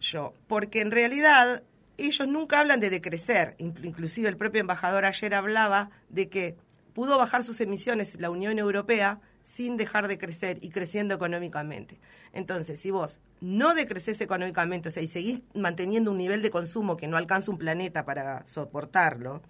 Yo, 0.00 0.32
porque 0.46 0.80
en 0.80 0.90
realidad 0.90 1.62
ellos 1.98 2.28
nunca 2.28 2.60
hablan 2.60 2.80
de 2.80 2.90
decrecer. 2.90 3.56
Inclu- 3.58 3.84
Inclusive 3.86 4.28
el 4.28 4.36
propio 4.36 4.60
embajador 4.60 5.04
ayer 5.04 5.34
hablaba 5.34 5.90
de 6.08 6.28
que 6.28 6.56
pudo 6.92 7.18
bajar 7.18 7.42
sus 7.42 7.60
emisiones 7.60 8.20
la 8.20 8.30
Unión 8.30 8.58
Europea 8.58 9.18
sin 9.46 9.76
dejar 9.76 10.08
de 10.08 10.18
crecer 10.18 10.58
y 10.60 10.70
creciendo 10.70 11.14
económicamente. 11.14 12.00
Entonces, 12.32 12.80
si 12.80 12.90
vos 12.90 13.20
no 13.40 13.76
decreces 13.76 14.20
económicamente, 14.20 14.88
o 14.88 14.92
sea, 14.92 15.04
y 15.04 15.06
seguís 15.06 15.42
manteniendo 15.54 16.10
un 16.10 16.18
nivel 16.18 16.42
de 16.42 16.50
consumo 16.50 16.96
que 16.96 17.06
no 17.06 17.16
alcanza 17.16 17.52
un 17.52 17.58
planeta 17.58 18.04
para 18.04 18.44
soportarlo, 18.44 19.42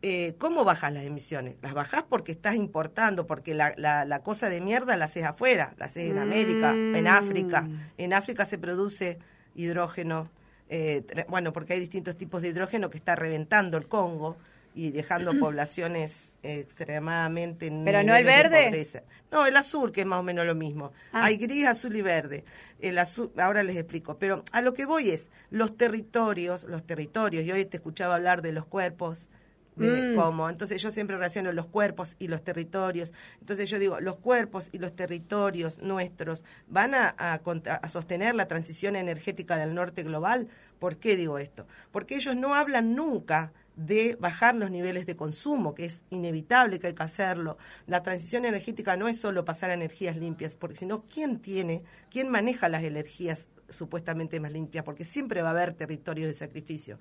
eh, 0.00 0.36
¿cómo 0.38 0.62
bajas 0.64 0.92
las 0.92 1.02
emisiones? 1.02 1.56
Las 1.60 1.74
bajás 1.74 2.04
porque 2.04 2.30
estás 2.30 2.54
importando, 2.54 3.26
porque 3.26 3.52
la, 3.52 3.72
la, 3.76 4.04
la 4.04 4.22
cosa 4.22 4.48
de 4.48 4.60
mierda 4.60 4.96
la 4.96 5.06
haces 5.06 5.24
afuera, 5.24 5.74
la 5.76 5.86
haces 5.86 6.08
en 6.08 6.18
América, 6.18 6.70
en 6.70 7.02
Mm. 7.02 7.06
África. 7.08 7.68
En 7.98 8.12
África 8.12 8.44
se 8.44 8.58
produce 8.58 9.18
hidrógeno, 9.56 10.30
eh, 10.68 11.02
bueno, 11.28 11.52
porque 11.52 11.72
hay 11.72 11.80
distintos 11.80 12.16
tipos 12.16 12.42
de 12.42 12.48
hidrógeno 12.50 12.90
que 12.90 12.98
está 12.98 13.16
reventando 13.16 13.76
el 13.76 13.88
Congo 13.88 14.36
y 14.76 14.90
dejando 14.90 15.32
poblaciones 15.40 16.34
extremadamente 16.42 17.66
en 17.66 17.84
¿Pero 17.84 18.02
no 18.04 18.14
el 18.14 18.24
de 18.24 18.30
verde? 18.30 18.64
pobreza. 18.66 19.02
No, 19.32 19.46
el 19.46 19.56
azul, 19.56 19.90
que 19.90 20.02
es 20.02 20.06
más 20.06 20.20
o 20.20 20.22
menos 20.22 20.46
lo 20.46 20.54
mismo. 20.54 20.92
Ah. 21.12 21.24
Hay 21.24 21.36
gris, 21.38 21.66
azul 21.66 21.96
y 21.96 22.02
verde. 22.02 22.44
El 22.78 22.98
azul, 22.98 23.32
ahora 23.38 23.62
les 23.62 23.76
explico. 23.76 24.18
Pero 24.18 24.44
a 24.52 24.60
lo 24.60 24.74
que 24.74 24.84
voy 24.84 25.10
es, 25.10 25.30
los 25.50 25.76
territorios, 25.76 26.64
los 26.64 26.86
territorios, 26.86 27.44
y 27.44 27.52
hoy 27.52 27.64
te 27.64 27.78
escuchaba 27.78 28.14
hablar 28.14 28.42
de 28.42 28.52
los 28.52 28.66
cuerpos, 28.66 29.30
de 29.76 30.12
Mm. 30.12 30.16
cómo. 30.16 30.48
Entonces 30.48 30.80
yo 30.82 30.90
siempre 30.90 31.16
relaciono 31.16 31.52
los 31.52 31.66
cuerpos 31.66 32.16
y 32.18 32.28
los 32.28 32.42
territorios. 32.42 33.12
Entonces 33.40 33.68
yo 33.68 33.78
digo, 33.78 34.00
los 34.00 34.16
cuerpos 34.16 34.70
y 34.72 34.78
los 34.78 34.94
territorios 34.96 35.80
nuestros 35.82 36.44
van 36.66 36.94
a, 36.94 37.14
a 37.18 37.38
contra- 37.40 37.74
a 37.76 37.88
sostener 37.90 38.34
la 38.34 38.46
transición 38.46 38.96
energética 38.96 39.58
del 39.58 39.74
norte 39.74 40.02
global. 40.02 40.48
¿Por 40.78 40.96
qué 40.96 41.16
digo 41.16 41.38
esto? 41.38 41.66
Porque 41.90 42.16
ellos 42.16 42.36
no 42.36 42.54
hablan 42.54 42.94
nunca 42.94 43.52
de 43.76 44.16
bajar 44.18 44.54
los 44.54 44.70
niveles 44.70 45.04
de 45.06 45.16
consumo, 45.16 45.74
que 45.74 45.84
es 45.84 46.02
inevitable 46.10 46.78
que 46.78 46.88
hay 46.88 46.94
que 46.94 47.02
hacerlo. 47.02 47.58
La 47.86 48.02
transición 48.02 48.44
energética 48.46 48.96
no 48.96 49.06
es 49.06 49.18
solo 49.20 49.44
pasar 49.44 49.70
a 49.70 49.74
energías 49.74 50.16
limpias, 50.16 50.54
porque 50.56 50.76
sino 50.76 51.04
quién 51.04 51.40
tiene, 51.40 51.82
quién 52.10 52.28
maneja 52.30 52.68
las 52.70 52.82
energías 52.84 53.48
supuestamente 53.68 54.40
más 54.40 54.50
limpias, 54.52 54.82
porque 54.84 55.04
siempre 55.04 55.42
va 55.42 55.48
a 55.48 55.52
haber 55.52 55.72
territorios 55.74 56.28
de 56.28 56.34
sacrificio 56.34 56.98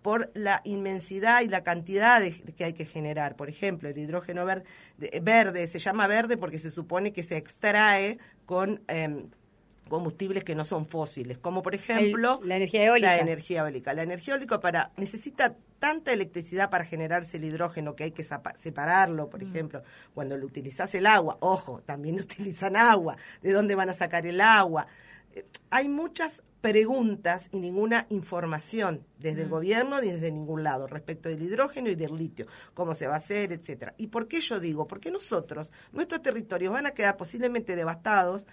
por 0.00 0.30
la 0.34 0.60
inmensidad 0.64 1.42
y 1.42 1.48
la 1.48 1.62
cantidad 1.62 2.20
de, 2.20 2.32
que 2.32 2.64
hay 2.64 2.72
que 2.72 2.84
generar. 2.84 3.36
Por 3.36 3.48
ejemplo, 3.48 3.88
el 3.88 3.96
hidrógeno 3.98 4.44
verde, 4.44 4.64
de- 4.98 5.20
verde 5.22 5.66
se 5.66 5.78
llama 5.78 6.06
verde 6.08 6.36
porque 6.36 6.58
se 6.58 6.70
supone 6.70 7.12
que 7.12 7.22
se 7.22 7.36
extrae 7.36 8.18
con 8.46 8.82
em, 8.88 9.28
combustibles 9.88 10.44
que 10.44 10.54
no 10.54 10.64
son 10.64 10.86
fósiles, 10.86 11.38
como 11.38 11.62
por 11.62 11.74
ejemplo 11.74 12.40
El- 12.42 12.48
la 12.48 12.56
energía 12.56 12.84
eólica. 12.84 13.06
La 13.16 13.18
energía 13.22 13.60
eólica. 13.60 13.94
La 13.94 14.02
energía 14.02 14.34
eólica 14.34 14.60
para 14.60 14.90
necesita 14.96 15.56
tanta 15.82 16.12
electricidad 16.12 16.70
para 16.70 16.84
generarse 16.84 17.38
el 17.38 17.44
hidrógeno 17.44 17.96
que 17.96 18.04
hay 18.04 18.12
que 18.12 18.22
separarlo, 18.22 19.28
por 19.28 19.42
ejemplo, 19.42 19.82
cuando 20.14 20.36
lo 20.38 20.46
utilizas 20.46 20.94
el 20.94 21.06
agua, 21.06 21.38
ojo, 21.40 21.82
también 21.82 22.20
utilizan 22.20 22.76
agua, 22.76 23.16
¿de 23.42 23.50
dónde 23.50 23.74
van 23.74 23.90
a 23.90 23.92
sacar 23.94 24.24
el 24.24 24.40
agua? 24.40 24.86
Eh, 25.32 25.44
Hay 25.70 25.88
muchas 25.88 26.44
preguntas 26.60 27.48
y 27.50 27.58
ninguna 27.58 28.06
información 28.10 29.04
desde 29.18 29.42
el 29.42 29.48
gobierno 29.48 30.00
ni 30.00 30.12
desde 30.12 30.30
ningún 30.30 30.62
lado 30.62 30.86
respecto 30.86 31.28
del 31.28 31.42
hidrógeno 31.42 31.90
y 31.90 31.96
del 31.96 32.16
litio, 32.16 32.46
cómo 32.74 32.94
se 32.94 33.08
va 33.08 33.14
a 33.14 33.16
hacer, 33.16 33.52
etcétera. 33.52 33.92
¿Y 33.98 34.06
por 34.06 34.28
qué 34.28 34.40
yo 34.40 34.60
digo? 34.60 34.86
Porque 34.86 35.10
nosotros, 35.10 35.72
nuestros 35.90 36.22
territorios 36.22 36.72
van 36.72 36.86
a 36.86 36.92
quedar 36.92 37.16
posiblemente 37.16 37.74
devastados, 37.74 38.46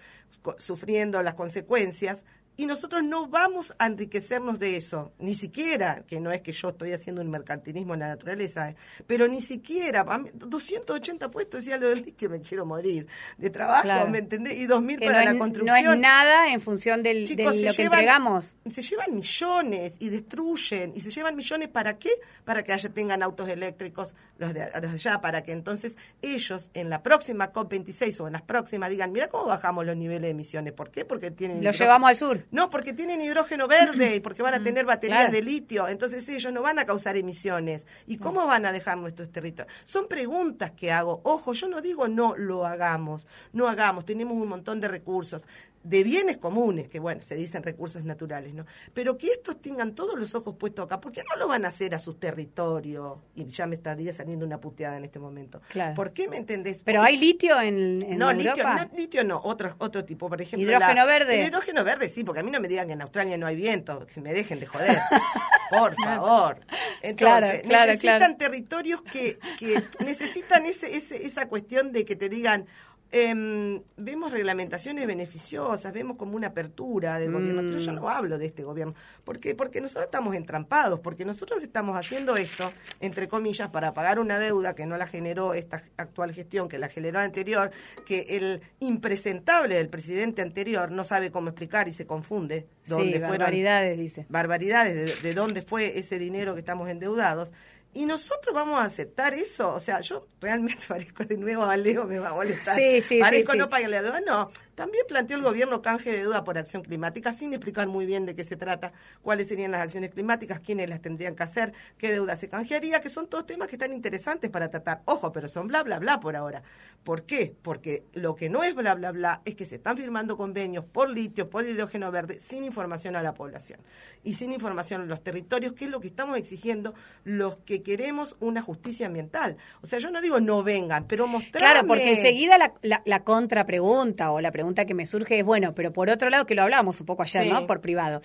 sufriendo 0.57 1.21
las 1.21 1.35
consecuencias, 1.35 2.25
y 2.61 2.65
nosotros 2.65 3.03
no 3.03 3.27
vamos 3.27 3.73
a 3.79 3.85
enriquecernos 3.85 4.59
de 4.59 4.75
eso, 4.77 5.13
ni 5.19 5.33
siquiera, 5.33 6.03
que 6.07 6.19
no 6.19 6.31
es 6.31 6.41
que 6.41 6.51
yo 6.51 6.69
estoy 6.69 6.91
haciendo 6.93 7.21
un 7.21 7.29
mercantilismo 7.29 7.93
en 7.93 8.01
la 8.01 8.07
naturaleza, 8.07 8.69
eh, 8.69 8.75
pero 9.07 9.27
ni 9.27 9.39
siquiera, 9.41 10.01
a 10.01 10.17
mí, 10.17 10.29
280 10.33 11.29
puestos, 11.31 11.63
decía 11.63 11.77
lo 11.77 11.89
del 11.89 12.01
litio, 12.03 12.29
me 12.29 12.41
quiero 12.41 12.65
morir, 12.65 13.07
de 13.37 13.49
trabajo, 13.49 13.83
Claro. 13.83 14.09
¿me 14.09 14.17
entendés? 14.19 14.55
Y 14.59 14.67
2.000 14.67 14.99
Que 14.99 15.05
para 15.05 15.19
no, 15.19 15.25
la 15.25 15.31
es, 15.31 15.33
no 15.35 15.39
construcción. 15.39 15.93
es 15.93 15.99
nada 15.99 16.51
en 16.51 16.61
función 16.61 17.01
del, 17.03 17.25
Chicos, 17.25 17.57
de 17.59 17.65
lo 17.67 17.71
que 17.71 17.83
llevan- 17.83 17.99
entregamos. 17.99 18.57
Se 18.67 18.81
llevan 18.81 19.15
millones 19.15 19.95
y 19.99 20.09
destruyen. 20.09 20.91
¿Y 20.95 21.01
se 21.01 21.11
llevan 21.11 21.35
millones 21.35 21.69
para 21.69 21.97
qué? 21.97 22.09
Para 22.43 22.63
que 22.63 22.73
haya, 22.73 22.89
tengan 22.89 23.23
autos 23.23 23.47
eléctricos 23.49 24.13
los 24.37 24.53
de, 24.53 24.69
los 24.71 24.81
de 24.81 24.87
allá, 24.89 25.21
para 25.21 25.43
que 25.43 25.51
entonces 25.51 25.97
ellos 26.21 26.71
en 26.73 26.89
la 26.89 27.03
próxima 27.03 27.51
COP26 27.51 28.19
o 28.21 28.27
en 28.27 28.33
las 28.33 28.41
próximas 28.41 28.89
digan, 28.89 29.11
mira 29.11 29.27
cómo 29.29 29.45
bajamos 29.45 29.85
los 29.85 29.95
niveles 29.97 30.21
de 30.23 30.29
emisiones. 30.29 30.73
¿Por 30.73 30.91
qué? 30.91 31.05
Porque 31.05 31.31
tienen... 31.31 31.63
Lo 31.63 31.71
llevamos 31.71 32.09
al 32.09 32.15
sur. 32.17 32.45
No, 32.51 32.69
porque 32.69 32.93
tienen 32.93 33.21
hidrógeno 33.21 33.67
verde 33.67 34.15
y 34.15 34.19
porque 34.19 34.41
van 34.41 34.55
a 34.55 34.63
tener 34.63 34.85
baterías 34.85 35.19
claro. 35.19 35.33
de 35.33 35.41
litio. 35.41 35.87
Entonces 35.87 36.27
ellos 36.29 36.51
no 36.51 36.61
van 36.61 36.79
a 36.79 36.85
causar 36.85 37.15
emisiones. 37.15 37.85
¿Y 38.07 38.17
cómo 38.17 38.45
van 38.47 38.65
a 38.65 38.71
dejar 38.71 38.97
nuestros 38.97 39.31
territorios? 39.31 39.75
Son 39.83 40.07
preguntas 40.07 40.71
que 40.71 40.91
hago. 40.91 41.21
Ojo, 41.23 41.53
yo 41.53 41.67
no 41.67 41.81
digo 41.81 42.07
no 42.07 42.35
lo 42.35 42.65
hagamos. 42.65 43.27
No 43.53 43.67
hagamos. 43.67 44.05
Tenemos 44.05 44.33
un 44.35 44.47
montón 44.47 44.79
de 44.79 44.87
recursos 44.87 45.45
de 45.83 46.03
bienes 46.03 46.37
comunes, 46.37 46.89
que 46.89 46.99
bueno, 46.99 47.21
se 47.21 47.35
dicen 47.35 47.63
recursos 47.63 48.03
naturales, 48.03 48.53
¿no? 48.53 48.65
Pero 48.93 49.17
que 49.17 49.27
estos 49.27 49.61
tengan 49.61 49.95
todos 49.95 50.19
los 50.19 50.35
ojos 50.35 50.55
puestos 50.59 50.85
acá, 50.85 50.99
¿por 50.99 51.11
qué 51.13 51.23
no 51.29 51.37
lo 51.37 51.47
van 51.47 51.63
a 51.63 51.69
hacer 51.69 51.95
a 51.95 51.99
sus 51.99 52.19
territorios? 52.19 53.17
Y 53.35 53.45
ya 53.45 53.65
me 53.65 53.75
estaría 53.75 54.11
saliendo 54.13 54.45
una 54.45 54.59
puteada 54.59 54.97
en 54.97 55.05
este 55.05 55.19
momento. 55.19 55.61
Claro. 55.69 55.93
¿Por 55.95 56.11
qué 56.11 56.27
me 56.27 56.37
entendés? 56.37 56.81
Pero 56.83 57.01
hay 57.01 57.17
litio 57.17 57.59
en, 57.61 58.01
en 58.01 58.17
no, 58.17 58.29
Europa. 58.31 58.35
litio 58.35 58.63
no, 58.65 58.97
litio 58.97 59.23
no, 59.23 59.39
otro, 59.43 59.73
otro 59.79 60.03
tipo, 60.03 60.27
por 60.27 60.41
ejemplo. 60.41 60.67
¿Hidrógeno 60.67 60.95
la- 60.95 61.05
verde? 61.05 61.39
el 61.41 61.47
hidrógeno 61.47 61.83
verde 61.85 62.09
sí, 62.09 62.23
porque 62.25 62.41
a 62.41 62.43
mí 62.43 62.51
no 62.51 62.59
me 62.59 62.67
digan 62.67 62.87
que 62.87 62.93
en 62.93 63.01
Australia 63.01 63.37
no 63.37 63.47
hay 63.47 63.55
viento, 63.55 64.05
que 64.05 64.13
se 64.13 64.21
me 64.21 64.33
dejen 64.33 64.59
de 64.59 64.65
joder. 64.65 64.97
Por 65.69 65.93
favor. 66.03 66.59
Entonces, 67.03 67.15
Claro, 67.61 67.61
claro, 67.69 67.91
necesitan 67.91 68.37
territorios 68.39 69.03
que, 69.03 69.37
que 69.59 69.83
necesitan 70.03 70.65
ese, 70.65 70.95
ese, 70.97 71.25
esa 71.27 71.47
cuestión 71.47 71.91
de 71.91 72.05
que 72.05 72.15
te 72.15 72.27
digan, 72.27 72.65
em, 73.11 73.81
vemos 73.97 74.31
reglamentaciones 74.31 75.07
beneficiosas, 75.07 75.91
vemos 75.93 76.15
como 76.17 76.35
una 76.35 76.47
apertura 76.47 77.17
del 77.19 77.31
gobierno, 77.31 77.61
pero 77.63 77.75
Mm. 77.77 77.81
yo 77.81 77.91
no 77.93 78.09
hablo 78.09 78.37
de 78.37 78.45
este 78.45 78.63
gobierno. 78.63 78.93
¿Por 79.23 79.39
qué? 79.39 79.55
Porque 79.55 79.81
nosotros 79.81 80.05
estamos 80.05 80.35
entrampados, 80.35 80.99
porque 80.99 81.25
nosotros 81.25 81.63
estamos 81.63 81.97
haciendo 81.97 82.35
esto, 82.35 82.71
entre 82.99 83.27
comillas, 83.27 83.69
para 83.69 83.93
pagar 83.93 84.19
una 84.19 84.37
deuda 84.37 84.75
que 84.75 84.85
no 84.85 84.95
la 84.97 85.07
generó 85.07 85.53
esta 85.53 85.81
actual 85.97 86.33
gestión, 86.33 86.69
que 86.69 86.77
la 86.77 86.87
generó 86.89 87.19
anterior, 87.19 87.71
que 88.05 88.21
el 88.29 88.61
impresentable 88.79 89.75
del 89.75 89.89
presidente 89.89 90.41
anterior 90.41 90.91
no 90.91 91.03
sabe 91.03 91.31
cómo 91.31 91.49
explicar 91.49 91.87
y 91.87 91.93
se 91.93 92.05
confunde 92.05 92.67
Sí, 92.83 92.91
dónde 92.91 93.19
fueron 93.19 93.37
barbaridades, 93.39 93.97
dice. 93.97 94.25
barbaridades 94.29 94.95
de, 94.95 95.27
de 95.27 95.33
dónde 95.33 95.61
fue 95.61 95.97
ese 95.97 96.19
dinero 96.19 96.53
que 96.53 96.59
estamos 96.59 96.89
endeudados. 96.89 97.51
Y 97.91 98.05
nosotros 98.05 98.53
vamos 98.53 98.79
a 98.79 98.83
aceptar 98.83 99.33
eso. 99.33 99.73
O 99.73 99.79
sea, 99.79 99.99
yo 100.01 100.27
realmente 100.39 100.85
parezco 100.87 101.23
de 101.25 101.37
nuevo 101.37 101.63
a 101.63 101.75
Leo, 101.75 102.05
me 102.05 102.19
va 102.19 102.29
a 102.29 102.33
molestar. 102.33 102.77
Sí, 102.77 103.01
sí, 103.01 103.19
parezco 103.19 103.53
sí, 103.53 103.57
no 103.57 103.69
pagar 103.69 103.89
la 103.89 104.01
deuda. 104.01 104.21
No, 104.21 104.51
también 104.75 105.03
planteó 105.07 105.35
el 105.37 105.43
gobierno 105.43 105.81
canje 105.81 106.11
de 106.11 106.19
deuda 106.19 106.43
por 106.43 106.57
acción 106.57 106.83
climática 106.83 107.33
sin 107.33 107.51
explicar 107.51 107.87
muy 107.87 108.05
bien 108.05 108.25
de 108.25 108.35
qué 108.35 108.43
se 108.43 108.55
trata, 108.55 108.93
cuáles 109.21 109.47
serían 109.47 109.71
las 109.71 109.81
acciones 109.81 110.11
climáticas, 110.11 110.59
quiénes 110.59 110.87
las 110.87 111.01
tendrían 111.01 111.35
que 111.35 111.43
hacer, 111.43 111.73
qué 111.97 112.11
deuda 112.11 112.35
se 112.35 112.47
canjearía, 112.47 112.99
que 113.01 113.09
son 113.09 113.27
todos 113.27 113.45
temas 113.45 113.67
que 113.67 113.75
están 113.75 113.91
interesantes 113.91 114.49
para 114.49 114.69
tratar. 114.69 115.01
Ojo, 115.05 115.31
pero 115.31 115.47
son 115.47 115.67
bla, 115.67 115.83
bla, 115.83 115.99
bla 115.99 116.19
por 116.19 116.35
ahora. 116.35 116.63
¿Por 117.03 117.23
qué? 117.23 117.55
Porque 117.61 118.03
lo 118.13 118.35
que 118.35 118.49
no 118.49 118.63
es 118.63 118.75
bla, 118.75 118.93
bla, 118.93 119.11
bla 119.11 119.41
es 119.45 119.55
que 119.55 119.65
se 119.65 119.75
están 119.75 119.97
firmando 119.97 120.37
convenios 120.37 120.85
por 120.85 121.09
litio, 121.09 121.49
por 121.49 121.65
hidrógeno 121.65 122.11
verde, 122.11 122.39
sin 122.39 122.63
información 122.63 123.15
a 123.15 123.23
la 123.23 123.33
población 123.33 123.79
y 124.23 124.35
sin 124.35 124.51
información 124.51 125.01
a 125.01 125.05
los 125.05 125.23
territorios, 125.23 125.73
que 125.73 125.85
es 125.85 125.91
lo 125.91 125.99
que 125.99 126.07
estamos 126.07 126.37
exigiendo 126.37 126.93
los 127.23 127.57
que 127.57 127.78
que 127.81 127.97
queremos 127.97 128.35
una 128.39 128.61
justicia 128.61 129.07
ambiental. 129.07 129.57
O 129.81 129.87
sea, 129.87 129.99
yo 129.99 130.11
no 130.11 130.21
digo 130.21 130.39
no 130.39 130.63
vengan, 130.63 131.05
pero 131.07 131.27
mostrarme... 131.27 131.59
Claro, 131.71 131.87
porque 131.87 132.11
enseguida 132.11 132.57
la, 132.57 132.73
la, 132.81 133.01
la 133.05 133.23
contrapregunta 133.23 134.31
o 134.31 134.41
la 134.41 134.51
pregunta 134.51 134.85
que 134.85 134.93
me 134.93 135.05
surge 135.05 135.39
es, 135.39 135.45
bueno, 135.45 135.73
pero 135.75 135.91
por 135.93 136.09
otro 136.09 136.29
lado, 136.29 136.45
que 136.45 136.55
lo 136.55 136.61
hablamos 136.63 136.99
un 136.99 137.05
poco 137.05 137.23
ayer, 137.23 137.43
Sí. 137.43 137.49
¿no? 137.49 137.65
Por 137.67 137.81
privado, 137.81 138.21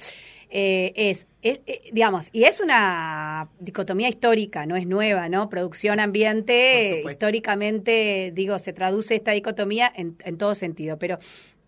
eh, 0.51 0.93
es, 0.97 1.27
es, 1.43 1.61
eh, 1.67 1.83
digamos, 1.93 2.29
y 2.33 2.45
es 2.45 2.61
una 2.61 3.49
dicotomía 3.61 4.09
histórica, 4.09 4.67
no 4.67 4.77
es 4.77 4.87
nueva, 4.87 5.29
¿no? 5.29 5.49
Producción, 5.49 5.97
Por 5.97 6.05
ambiente, 6.05 6.97
supuesto. 6.99 7.11
históricamente, 7.27 8.33
digo, 8.35 8.59
se 8.59 8.73
traduce 8.73 9.15
esta 9.15 9.33
dicotomía 9.33 9.93
en, 9.95 10.17
en 10.25 10.39
todo 10.39 10.55
sentido, 10.55 10.99
pero... 10.99 11.19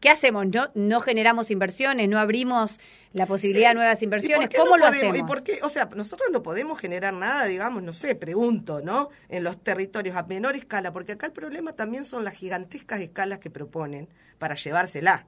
¿Qué 0.01 0.11
hacemos? 0.11 0.47
¿No, 0.47 0.71
no 0.75 1.01
generamos 1.01 1.51
inversiones? 1.51 2.09
¿No 2.09 2.19
abrimos 2.19 2.79
la 3.13 3.27
posibilidad 3.27 3.71
de 3.71 3.77
nuevas 3.77 4.03
¿Y 4.03 4.05
inversiones? 4.05 4.51
¿Cómo 4.55 4.73
no 4.73 4.77
lo 4.77 4.87
podemos? 4.87 4.97
hacemos? 4.97 5.17
¿Y 5.19 5.23
por 5.23 5.43
qué? 5.43 5.61
O 5.63 5.69
sea, 5.69 5.89
nosotros 5.95 6.29
no 6.31 6.43
podemos 6.43 6.79
generar 6.79 7.15
nada, 7.15 7.47
digamos, 7.47 7.83
no 7.83 7.93
sé, 7.93 8.15
pregunto, 8.15 8.83
¿no? 8.83 9.09
En 9.29 9.43
los 9.43 9.63
territorios 9.63 10.17
a 10.17 10.23
menor 10.25 10.55
escala, 10.55 10.93
porque 10.93 11.13
acá 11.13 11.27
el 11.27 11.33
problema 11.33 11.73
también 11.73 12.05
son 12.05 12.25
las 12.25 12.35
gigantescas 12.35 13.01
escalas 13.01 13.39
que 13.39 13.51
proponen 13.51 14.09
para 14.39 14.55
llevársela. 14.55 15.27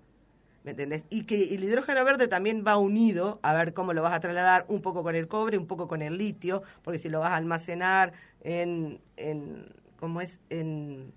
¿Me 0.64 0.72
entendés? 0.72 1.06
Y 1.08 1.24
que 1.24 1.54
el 1.54 1.64
hidrógeno 1.64 2.04
verde 2.04 2.28
también 2.28 2.62
va 2.66 2.76
unido 2.76 3.38
a 3.42 3.54
ver 3.54 3.72
cómo 3.72 3.94
lo 3.94 4.02
vas 4.02 4.12
a 4.12 4.20
trasladar, 4.20 4.66
un 4.68 4.82
poco 4.82 5.02
con 5.02 5.14
el 5.14 5.28
cobre, 5.28 5.56
un 5.56 5.66
poco 5.66 5.88
con 5.88 6.02
el 6.02 6.18
litio, 6.18 6.62
porque 6.82 6.98
si 6.98 7.08
lo 7.08 7.20
vas 7.20 7.30
a 7.30 7.36
almacenar 7.36 8.12
en, 8.42 9.00
en 9.16 9.72
¿cómo 9.98 10.20
es? 10.20 10.40
En, 10.50 11.14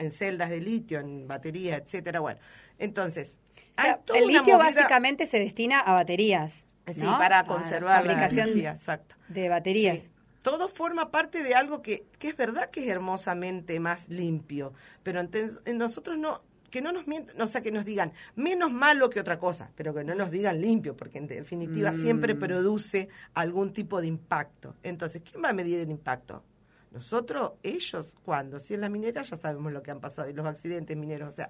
en 0.00 0.10
celdas 0.10 0.50
de 0.50 0.60
litio, 0.60 0.98
en 0.98 1.28
baterías, 1.28 1.80
etcétera. 1.82 2.20
Bueno, 2.20 2.40
entonces, 2.78 3.38
O 3.56 3.60
hay 3.76 3.86
sea, 3.86 3.96
toda 3.98 4.18
el 4.18 4.24
una 4.26 4.38
litio 4.40 4.56
movida- 4.58 4.74
básicamente 4.74 5.26
se 5.26 5.38
destina 5.38 5.80
a 5.80 5.92
baterías. 5.92 6.64
Sí, 6.92 7.02
¿no? 7.02 7.18
para 7.18 7.44
conservar 7.46 8.04
la 8.04 8.10
fabricación 8.14 8.48
energía, 8.48 8.70
exacto. 8.72 9.14
de 9.28 9.48
baterías. 9.48 10.02
Sí. 10.04 10.10
Todo 10.42 10.68
forma 10.68 11.10
parte 11.12 11.42
de 11.44 11.54
algo 11.54 11.82
que, 11.82 12.04
que 12.18 12.28
es 12.28 12.36
verdad 12.36 12.68
que 12.70 12.80
es 12.82 12.88
hermosamente 12.88 13.78
más 13.78 14.08
limpio, 14.08 14.72
pero 15.04 15.20
enten- 15.20 15.60
en 15.66 15.78
nosotros 15.78 16.18
no, 16.18 16.42
que 16.70 16.80
no 16.82 16.90
nos 16.92 17.06
mientan, 17.06 17.40
o 17.40 17.46
sea, 17.46 17.60
que 17.60 17.70
nos 17.70 17.84
digan 17.84 18.12
menos 18.34 18.72
malo 18.72 19.08
que 19.10 19.20
otra 19.20 19.38
cosa, 19.38 19.70
pero 19.76 19.94
que 19.94 20.02
no 20.02 20.14
nos 20.16 20.30
digan 20.32 20.60
limpio, 20.60 20.96
porque 20.96 21.18
en 21.18 21.28
definitiva 21.28 21.92
siempre 21.92 22.34
Mm. 22.34 22.38
produce 22.40 23.08
algún 23.34 23.72
tipo 23.72 24.00
de 24.00 24.06
impacto. 24.08 24.74
Entonces, 24.82 25.22
¿quién 25.28 25.44
va 25.44 25.50
a 25.50 25.52
medir 25.52 25.78
el 25.78 25.90
impacto? 25.90 26.42
Nosotros, 26.90 27.52
ellos, 27.62 28.16
¿cuándo? 28.24 28.58
Si 28.58 28.74
en 28.74 28.80
la 28.80 28.88
minera 28.88 29.22
ya 29.22 29.36
sabemos 29.36 29.72
lo 29.72 29.82
que 29.82 29.90
han 29.90 30.00
pasado 30.00 30.28
y 30.28 30.32
los 30.32 30.46
accidentes 30.46 30.96
mineros. 30.96 31.28
O 31.28 31.32
sea, 31.32 31.48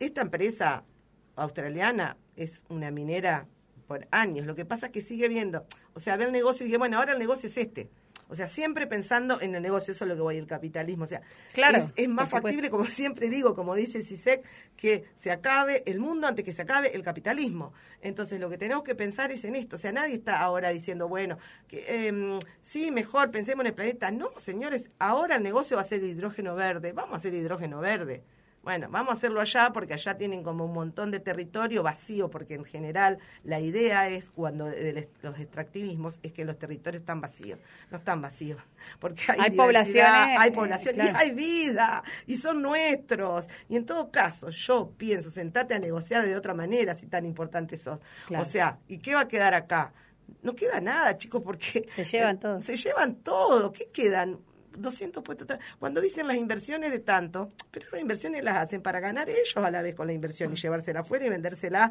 esta 0.00 0.20
empresa 0.20 0.84
australiana 1.36 2.16
es 2.36 2.64
una 2.68 2.90
minera 2.90 3.46
por 3.86 4.06
años. 4.10 4.46
Lo 4.46 4.54
que 4.54 4.64
pasa 4.64 4.86
es 4.86 4.92
que 4.92 5.00
sigue 5.00 5.28
viendo, 5.28 5.64
o 5.94 6.00
sea, 6.00 6.16
ve 6.16 6.24
el 6.24 6.32
negocio 6.32 6.64
y 6.64 6.68
dice, 6.68 6.78
bueno, 6.78 6.98
ahora 6.98 7.12
el 7.12 7.18
negocio 7.18 7.46
es 7.46 7.56
este. 7.56 7.88
O 8.28 8.34
sea, 8.34 8.48
siempre 8.48 8.86
pensando 8.86 9.40
en 9.40 9.54
el 9.54 9.62
negocio, 9.62 9.92
eso 9.92 10.04
es 10.04 10.08
lo 10.08 10.14
que 10.14 10.22
voy 10.22 10.36
el 10.36 10.46
capitalismo. 10.46 11.04
O 11.04 11.06
sea, 11.06 11.22
Claro, 11.52 11.78
es, 11.78 11.92
es 11.96 12.08
más 12.08 12.30
factible, 12.30 12.70
como 12.70 12.84
siempre 12.84 13.28
digo, 13.28 13.54
como 13.54 13.74
dice 13.74 14.02
CISEC, 14.02 14.44
que 14.76 15.04
se 15.14 15.30
acabe 15.30 15.82
el 15.86 16.00
mundo 16.00 16.26
antes 16.26 16.44
que 16.44 16.52
se 16.52 16.62
acabe 16.62 16.94
el 16.94 17.02
capitalismo. 17.02 17.72
Entonces, 18.00 18.40
lo 18.40 18.50
que 18.50 18.58
tenemos 18.58 18.84
que 18.84 18.94
pensar 18.94 19.30
es 19.30 19.44
en 19.44 19.56
esto. 19.56 19.76
O 19.76 19.78
sea, 19.78 19.92
nadie 19.92 20.14
está 20.14 20.40
ahora 20.40 20.70
diciendo, 20.70 21.08
bueno, 21.08 21.38
que 21.68 22.06
em, 22.08 22.38
sí, 22.60 22.90
mejor 22.90 23.30
pensemos 23.30 23.62
en 23.62 23.68
el 23.68 23.74
planeta. 23.74 24.10
No, 24.10 24.30
señores, 24.36 24.90
ahora 24.98 25.36
el 25.36 25.42
negocio 25.42 25.76
va 25.76 25.82
a 25.82 25.84
ser 25.84 26.00
el 26.00 26.10
hidrógeno 26.10 26.54
verde. 26.54 26.92
Vamos 26.92 27.14
a 27.14 27.16
hacer 27.16 27.34
hidrógeno 27.34 27.80
verde. 27.80 28.22
Bueno, 28.64 28.88
vamos 28.90 29.10
a 29.10 29.12
hacerlo 29.12 29.42
allá 29.42 29.70
porque 29.74 29.92
allá 29.92 30.16
tienen 30.16 30.42
como 30.42 30.64
un 30.64 30.72
montón 30.72 31.10
de 31.10 31.20
territorio 31.20 31.82
vacío, 31.82 32.30
porque 32.30 32.54
en 32.54 32.64
general 32.64 33.18
la 33.42 33.60
idea 33.60 34.08
es 34.08 34.30
cuando 34.30 34.64
de 34.64 35.08
los 35.20 35.38
extractivismos 35.38 36.18
es 36.22 36.32
que 36.32 36.46
los 36.46 36.58
territorios 36.58 37.02
están 37.02 37.20
vacíos. 37.20 37.58
No 37.90 37.98
están 37.98 38.22
vacíos, 38.22 38.58
porque 39.00 39.22
hay, 39.28 39.40
Hay 39.40 39.50
poblaciones, 39.50 40.38
hay 40.38 40.48
eh, 40.48 40.52
población 40.52 40.94
claro. 40.94 41.12
y 41.12 41.22
hay 41.22 41.30
vida 41.32 42.02
y 42.26 42.36
son 42.36 42.62
nuestros. 42.62 43.48
Y 43.68 43.76
en 43.76 43.84
todo 43.84 44.10
caso, 44.10 44.48
yo 44.48 44.90
pienso, 44.96 45.28
sentate 45.28 45.74
a 45.74 45.78
negociar 45.78 46.24
de 46.24 46.34
otra 46.34 46.54
manera 46.54 46.94
si 46.94 47.06
tan 47.06 47.26
importante 47.26 47.76
sos. 47.76 47.98
Claro. 48.26 48.42
O 48.42 48.46
sea, 48.46 48.78
¿y 48.88 48.98
qué 48.98 49.14
va 49.14 49.22
a 49.22 49.28
quedar 49.28 49.52
acá? 49.52 49.92
No 50.42 50.54
queda 50.54 50.80
nada, 50.80 51.18
chicos, 51.18 51.42
porque 51.44 51.86
Se 51.94 52.04
llevan 52.04 52.40
todo. 52.40 52.62
Se 52.62 52.76
llevan 52.76 53.16
todo. 53.16 53.72
¿Qué 53.72 53.90
quedan? 53.92 54.38
200 54.76 55.22
puestos. 55.22 55.46
Cuando 55.78 56.00
dicen 56.00 56.26
las 56.26 56.36
inversiones 56.36 56.90
de 56.90 56.98
tanto, 56.98 57.52
pero 57.70 57.86
esas 57.86 58.00
inversiones 58.00 58.42
las 58.44 58.58
hacen 58.58 58.82
para 58.82 59.00
ganar 59.00 59.28
ellos 59.28 59.56
a 59.56 59.70
la 59.70 59.82
vez 59.82 59.94
con 59.94 60.06
la 60.06 60.12
inversión 60.12 60.52
y 60.52 60.56
llevársela 60.56 61.00
afuera 61.00 61.26
y 61.26 61.28
vendérsela. 61.30 61.90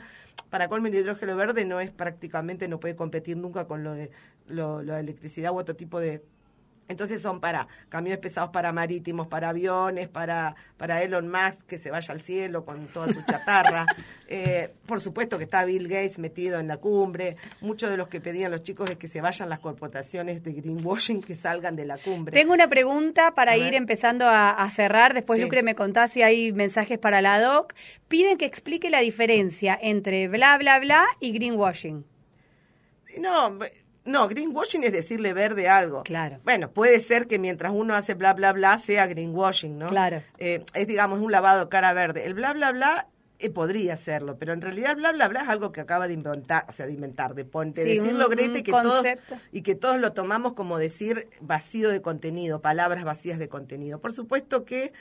Para 0.49 0.67
colmo 0.67 0.87
el 0.87 0.95
hidrógeno 0.95 1.35
verde 1.35 1.65
no 1.65 1.79
es 1.79 1.91
prácticamente, 1.91 2.67
no 2.67 2.79
puede 2.79 2.95
competir 2.95 3.37
nunca 3.37 3.65
con 3.65 3.83
lo 3.83 3.93
de 3.93 4.11
lo, 4.47 4.83
lo 4.83 4.93
de 4.93 4.99
electricidad 4.99 5.51
u 5.51 5.57
otro 5.57 5.75
tipo 5.75 5.99
de, 5.99 6.21
entonces 6.87 7.21
son 7.21 7.39
para 7.39 7.67
camiones 7.89 8.19
pesados 8.19 8.49
para 8.51 8.71
marítimos, 8.73 9.27
para 9.27 9.49
aviones, 9.49 10.07
para, 10.09 10.55
para 10.77 11.01
Elon 11.01 11.29
Musk 11.29 11.65
que 11.67 11.77
se 11.77 11.91
vaya 11.91 12.13
al 12.13 12.21
cielo 12.21 12.65
con 12.65 12.87
toda 12.87 13.09
su 13.11 13.21
chatarra. 13.23 13.85
Eh, 14.35 14.73
por 14.87 14.99
supuesto 14.99 15.37
que 15.37 15.43
está 15.43 15.63
Bill 15.63 15.87
Gates 15.87 16.17
metido 16.17 16.59
en 16.59 16.67
la 16.67 16.77
cumbre. 16.77 17.37
Muchos 17.61 17.91
de 17.91 17.97
los 17.97 18.07
que 18.07 18.19
pedían 18.19 18.49
los 18.49 18.63
chicos 18.63 18.89
es 18.89 18.95
que 18.97 19.07
se 19.07 19.21
vayan 19.21 19.47
las 19.47 19.59
corporaciones 19.59 20.41
de 20.41 20.53
greenwashing, 20.53 21.21
que 21.21 21.35
salgan 21.35 21.75
de 21.75 21.85
la 21.85 21.99
cumbre. 21.99 22.33
Tengo 22.35 22.51
una 22.51 22.67
pregunta 22.67 23.35
para 23.35 23.51
A 23.51 23.57
ir 23.57 23.65
ver. 23.65 23.75
empezando 23.75 24.27
a, 24.27 24.49
a 24.49 24.71
cerrar. 24.71 25.13
Después, 25.13 25.37
Sí. 25.37 25.43
Lucre, 25.43 25.61
me 25.61 25.75
contás 25.75 26.11
si 26.13 26.23
hay 26.23 26.51
mensajes 26.51 26.97
para 26.97 27.21
la 27.21 27.39
doc. 27.39 27.73
Piden 28.07 28.37
que 28.39 28.45
explique 28.45 28.89
la 28.89 29.01
diferencia 29.01 29.77
entre 29.79 30.27
bla, 30.27 30.57
bla, 30.57 30.79
bla 30.79 31.05
y 31.19 31.31
greenwashing. 31.31 32.03
No, 33.19 33.59
no, 34.05 34.27
greenwashing 34.27 34.83
es 34.83 34.91
decirle 34.91 35.33
verde 35.33 35.69
algo. 35.69 36.03
Claro. 36.03 36.39
Bueno, 36.43 36.71
puede 36.71 36.99
ser 36.99 37.27
que 37.27 37.39
mientras 37.39 37.71
uno 37.73 37.95
hace 37.95 38.13
bla, 38.15 38.33
bla, 38.33 38.51
bla, 38.53 38.77
sea 38.77 39.07
greenwashing, 39.07 39.77
¿no? 39.77 39.87
Claro. 39.87 40.21
Eh, 40.39 40.63
es, 40.73 40.87
digamos, 40.87 41.19
un 41.19 41.31
lavado 41.31 41.69
cara 41.69 41.93
verde. 41.93 42.25
El 42.25 42.33
bla, 42.33 42.53
bla, 42.53 42.71
bla 42.71 43.07
eh, 43.39 43.49
podría 43.49 43.97
serlo, 43.97 44.37
pero 44.37 44.53
en 44.53 44.61
realidad 44.61 44.91
el 44.91 44.97
bla, 44.97 45.11
bla, 45.11 45.27
bla 45.27 45.41
es 45.41 45.49
algo 45.49 45.71
que 45.73 45.81
acaba 45.81 46.07
de 46.07 46.13
inventar, 46.13 46.65
o 46.69 46.71
sea, 46.71 46.85
de 46.85 46.93
inventar, 46.93 47.33
de, 47.35 47.43
pon- 47.43 47.73
de 47.73 47.83
Sí, 47.83 47.89
decirlo 47.97 48.29
y 48.31 48.63
que, 48.63 48.71
todos, 48.71 49.05
y 49.51 49.61
que 49.63 49.75
todos 49.75 49.99
lo 49.99 50.13
tomamos 50.13 50.53
como 50.53 50.77
decir 50.77 51.27
vacío 51.41 51.89
de 51.89 52.01
contenido, 52.01 52.61
palabras 52.61 53.03
vacías 53.03 53.39
de 53.39 53.49
contenido. 53.49 53.99
Por 53.99 54.13
supuesto 54.13 54.63
que 54.63 54.93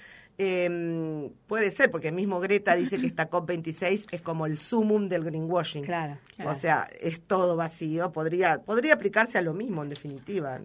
eh, 0.45 1.31
puede 1.47 1.71
ser, 1.71 1.91
porque 1.91 2.09
el 2.09 2.15
mismo 2.15 2.41
Greta 2.41 2.75
dice 2.75 2.99
que 2.99 3.07
esta 3.07 3.31
COP26 3.31 4.07
es 4.11 4.21
como 4.21 4.47
el 4.47 4.59
sumum 4.59 5.09
del 5.09 5.23
greenwashing. 5.23 5.85
Claro, 5.85 6.19
claro. 6.35 6.51
O 6.51 6.55
sea, 6.55 6.89
es 7.01 7.21
todo 7.21 7.57
vacío. 7.57 8.11
Podría, 8.11 8.61
podría 8.63 8.95
aplicarse 8.95 9.39
a 9.39 9.43
lo 9.43 9.55
mismo, 9.55 9.83
en 9.83 9.91
definitiva. 9.91 10.61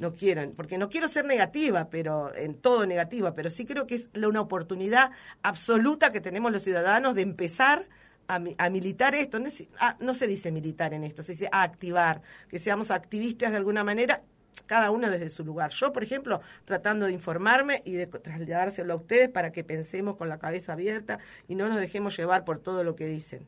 no 0.03 0.13
quiero, 0.13 0.47
porque 0.51 0.77
no 0.77 0.89
quiero 0.89 1.07
ser 1.07 1.25
negativa, 1.25 1.89
pero 1.89 2.35
en 2.35 2.55
todo 2.55 2.85
negativa, 2.85 3.33
pero 3.33 3.49
sí 3.49 3.65
creo 3.65 3.87
que 3.87 3.95
es 3.95 4.09
una 4.15 4.41
oportunidad 4.41 5.11
absoluta 5.41 6.11
que 6.11 6.21
tenemos 6.21 6.51
los 6.51 6.61
ciudadanos 6.61 7.15
de 7.15 7.21
empezar 7.21 7.87
a, 8.27 8.39
a 8.57 8.69
militar 8.69 9.15
esto, 9.15 9.39
no, 9.39 9.47
ah, 9.79 9.95
no 9.99 10.13
se 10.13 10.27
dice 10.27 10.51
militar 10.51 10.93
en 10.93 11.03
esto, 11.03 11.23
se 11.23 11.31
dice 11.31 11.49
activar, 11.51 12.21
que 12.49 12.59
seamos 12.59 12.91
activistas 12.91 13.51
de 13.51 13.57
alguna 13.57 13.83
manera 13.83 14.21
cada 14.65 14.91
uno 14.91 15.09
desde 15.09 15.29
su 15.29 15.43
lugar. 15.43 15.71
Yo, 15.71 15.91
por 15.93 16.03
ejemplo, 16.03 16.41
tratando 16.65 17.05
de 17.05 17.13
informarme 17.13 17.81
y 17.85 17.93
de 17.93 18.07
trasladárselo 18.07 18.93
a 18.93 18.97
ustedes 18.97 19.29
para 19.29 19.51
que 19.51 19.63
pensemos 19.63 20.15
con 20.15 20.29
la 20.29 20.37
cabeza 20.37 20.73
abierta 20.73 21.19
y 21.47 21.55
no 21.55 21.69
nos 21.69 21.79
dejemos 21.79 22.15
llevar 22.17 22.43
por 22.43 22.59
todo 22.59 22.83
lo 22.83 22.95
que 22.95 23.05
dicen. 23.05 23.47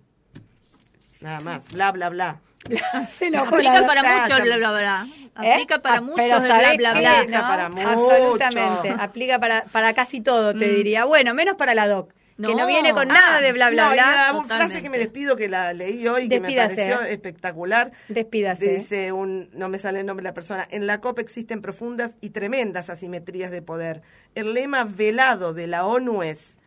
Nada 1.22 1.40
más, 1.42 1.70
bla, 1.72 1.92
bla, 1.92 2.10
bla. 2.10 2.42
Aplica 2.96 3.86
para 3.86 4.04
muchos, 4.04 4.42
bla, 4.42 4.58
bla, 4.58 4.72
bla. 4.72 5.08
Aplica 5.36 5.82
para 5.82 6.02
muchos, 6.02 6.44
bla, 6.44 6.74
bla, 6.76 6.94
bla. 6.94 7.20
Aplica 7.20 7.42
para 7.42 7.66
Absolutamente. 7.66 8.96
Aplica 9.00 9.40
para, 9.40 9.66
para 9.66 9.94
casi 9.94 10.22
todo, 10.22 10.54
te 10.54 10.68
mm. 10.68 10.76
diría. 10.76 11.06
Bueno, 11.06 11.34
menos 11.34 11.56
para 11.56 11.76
la 11.76 11.88
doc 11.88 12.12
que 12.38 12.56
no 12.56 12.68
viene 12.68 12.94
con 12.94 13.08
nada 13.08 13.40
de 13.40 13.54
bla, 13.54 13.70
bla, 13.70 13.94
bla. 13.94 14.32
una 14.34 14.48
frase 14.48 14.82
que 14.82 14.90
me 14.90 14.98
despido, 14.98 15.36
que 15.36 15.48
la 15.48 15.74
leí 15.74 16.08
hoy, 16.08 16.28
que 16.28 16.40
me 16.40 16.54
pareció 16.54 17.02
espectacular. 17.02 17.92
Despídase. 18.10 18.68
Dice, 18.68 19.12
un, 19.12 19.50
no 19.54 19.70
me 19.70 19.80
sale 19.80 20.02
el 20.02 20.06
nombre 20.06 20.24
de 20.24 20.30
la 20.30 20.34
persona, 20.34 20.68
en 20.70 20.86
la 20.86 21.00
COP 21.00 21.20
existen 21.20 21.62
profundas 21.62 22.18
y 22.22 22.32
tremendas 22.32 22.90
asimetrías 22.90 23.52
de 23.52 23.62
poder. 23.62 24.02
El 24.36 24.54
lema 24.54 24.84
velado 24.84 25.54
de 25.54 25.68
la 25.68 25.86
ONU 25.86 26.24
es 26.24 26.58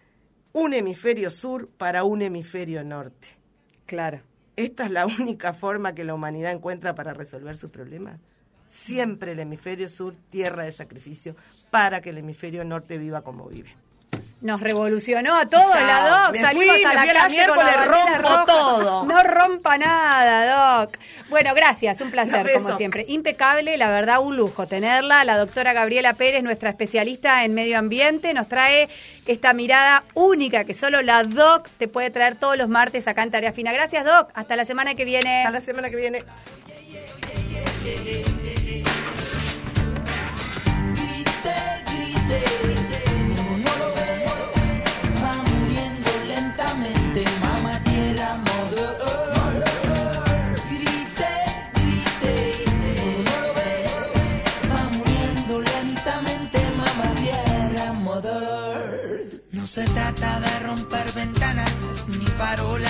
un 0.53 0.73
hemisferio 0.73 1.31
sur 1.31 1.69
para 1.69 2.05
un 2.05 2.23
hemisferio 2.23 2.83
norte. 2.83 3.29
Claro. 3.85 4.23
¿Esta 4.59 4.87
es 4.87 4.91
la 4.91 5.07
única 5.07 5.53
forma 5.53 5.95
que 5.95 6.03
la 6.03 6.15
humanidad 6.15 6.51
encuentra 6.51 6.93
para 6.97 7.15
resolver 7.15 7.57
sus 7.57 7.71
problemas? 7.71 8.19
Siempre 8.67 9.31
el 9.31 9.39
hemisferio 9.39 9.89
sur, 9.89 10.17
tierra 10.31 10.65
de 10.65 10.73
sacrificio, 10.73 11.37
para 11.71 12.01
que 12.01 12.11
el 12.11 12.19
hemisferio 12.19 12.65
norte 12.65 12.99
viva 12.99 13.23
como 13.23 13.47
vive. 13.47 13.77
Nos 14.41 14.61
revolucionó 14.61 15.35
a 15.35 15.47
todos 15.47 15.75
la 15.75 16.29
Doc. 16.29 16.37
Salimos 16.41 16.85
a 16.85 16.95
la 16.95 17.13
calle 17.13 17.47
con 17.49 17.59
la 17.59 17.85
rompo 17.87 18.45
todo. 18.47 19.05
No 19.09 19.23
rompa 19.25 19.79
nada, 19.79 20.81
Doc. 20.85 20.97
Bueno, 21.29 21.55
gracias, 21.55 22.01
un 22.01 22.13
placer 22.13 22.49
como 22.53 22.77
siempre. 22.77 23.05
Impecable, 23.09 23.77
la 23.77 23.91
verdad, 23.91 24.21
un 24.21 24.37
lujo 24.37 24.69
tenerla. 24.69 25.25
La 25.25 25.37
doctora 25.37 25.73
Gabriela 25.73 26.15
Pérez, 26.15 26.45
nuestra 26.45 26.71
especialista 26.71 27.45
en 27.45 27.55
medio 27.55 27.79
ambiente, 27.79 28.33
nos 28.33 28.49
trae 28.49 28.89
esta 29.27 29.53
mirada 29.55 30.05
única 30.15 30.63
que 30.65 30.75
solo 30.75 31.03
la 31.03 31.25
Doc 31.25 31.69
te 31.77 31.89
puede 31.89 32.11
traer 32.11 32.37
todos 32.37 32.57
los 32.57 32.69
martes 32.69 33.09
acá 33.09 33.25
en 33.25 33.33
Tarea 33.33 33.53
Fina. 33.53 33.73
Gracias, 33.73 34.05
Doc. 34.05 34.31
Hasta 34.35 34.55
la 34.55 34.65
semana 34.65 34.95
que 34.95 35.05
viene. 35.05 35.39
Hasta 35.41 35.51
la 35.51 35.61
semana 35.61 35.91
que 35.91 35.97
viene. 35.97 36.23
se 59.79 59.85
trata 59.93 60.41
de 60.41 60.59
romper 60.67 61.13
ventanas 61.13 62.09
ni 62.09 62.27
farolas 62.27 62.88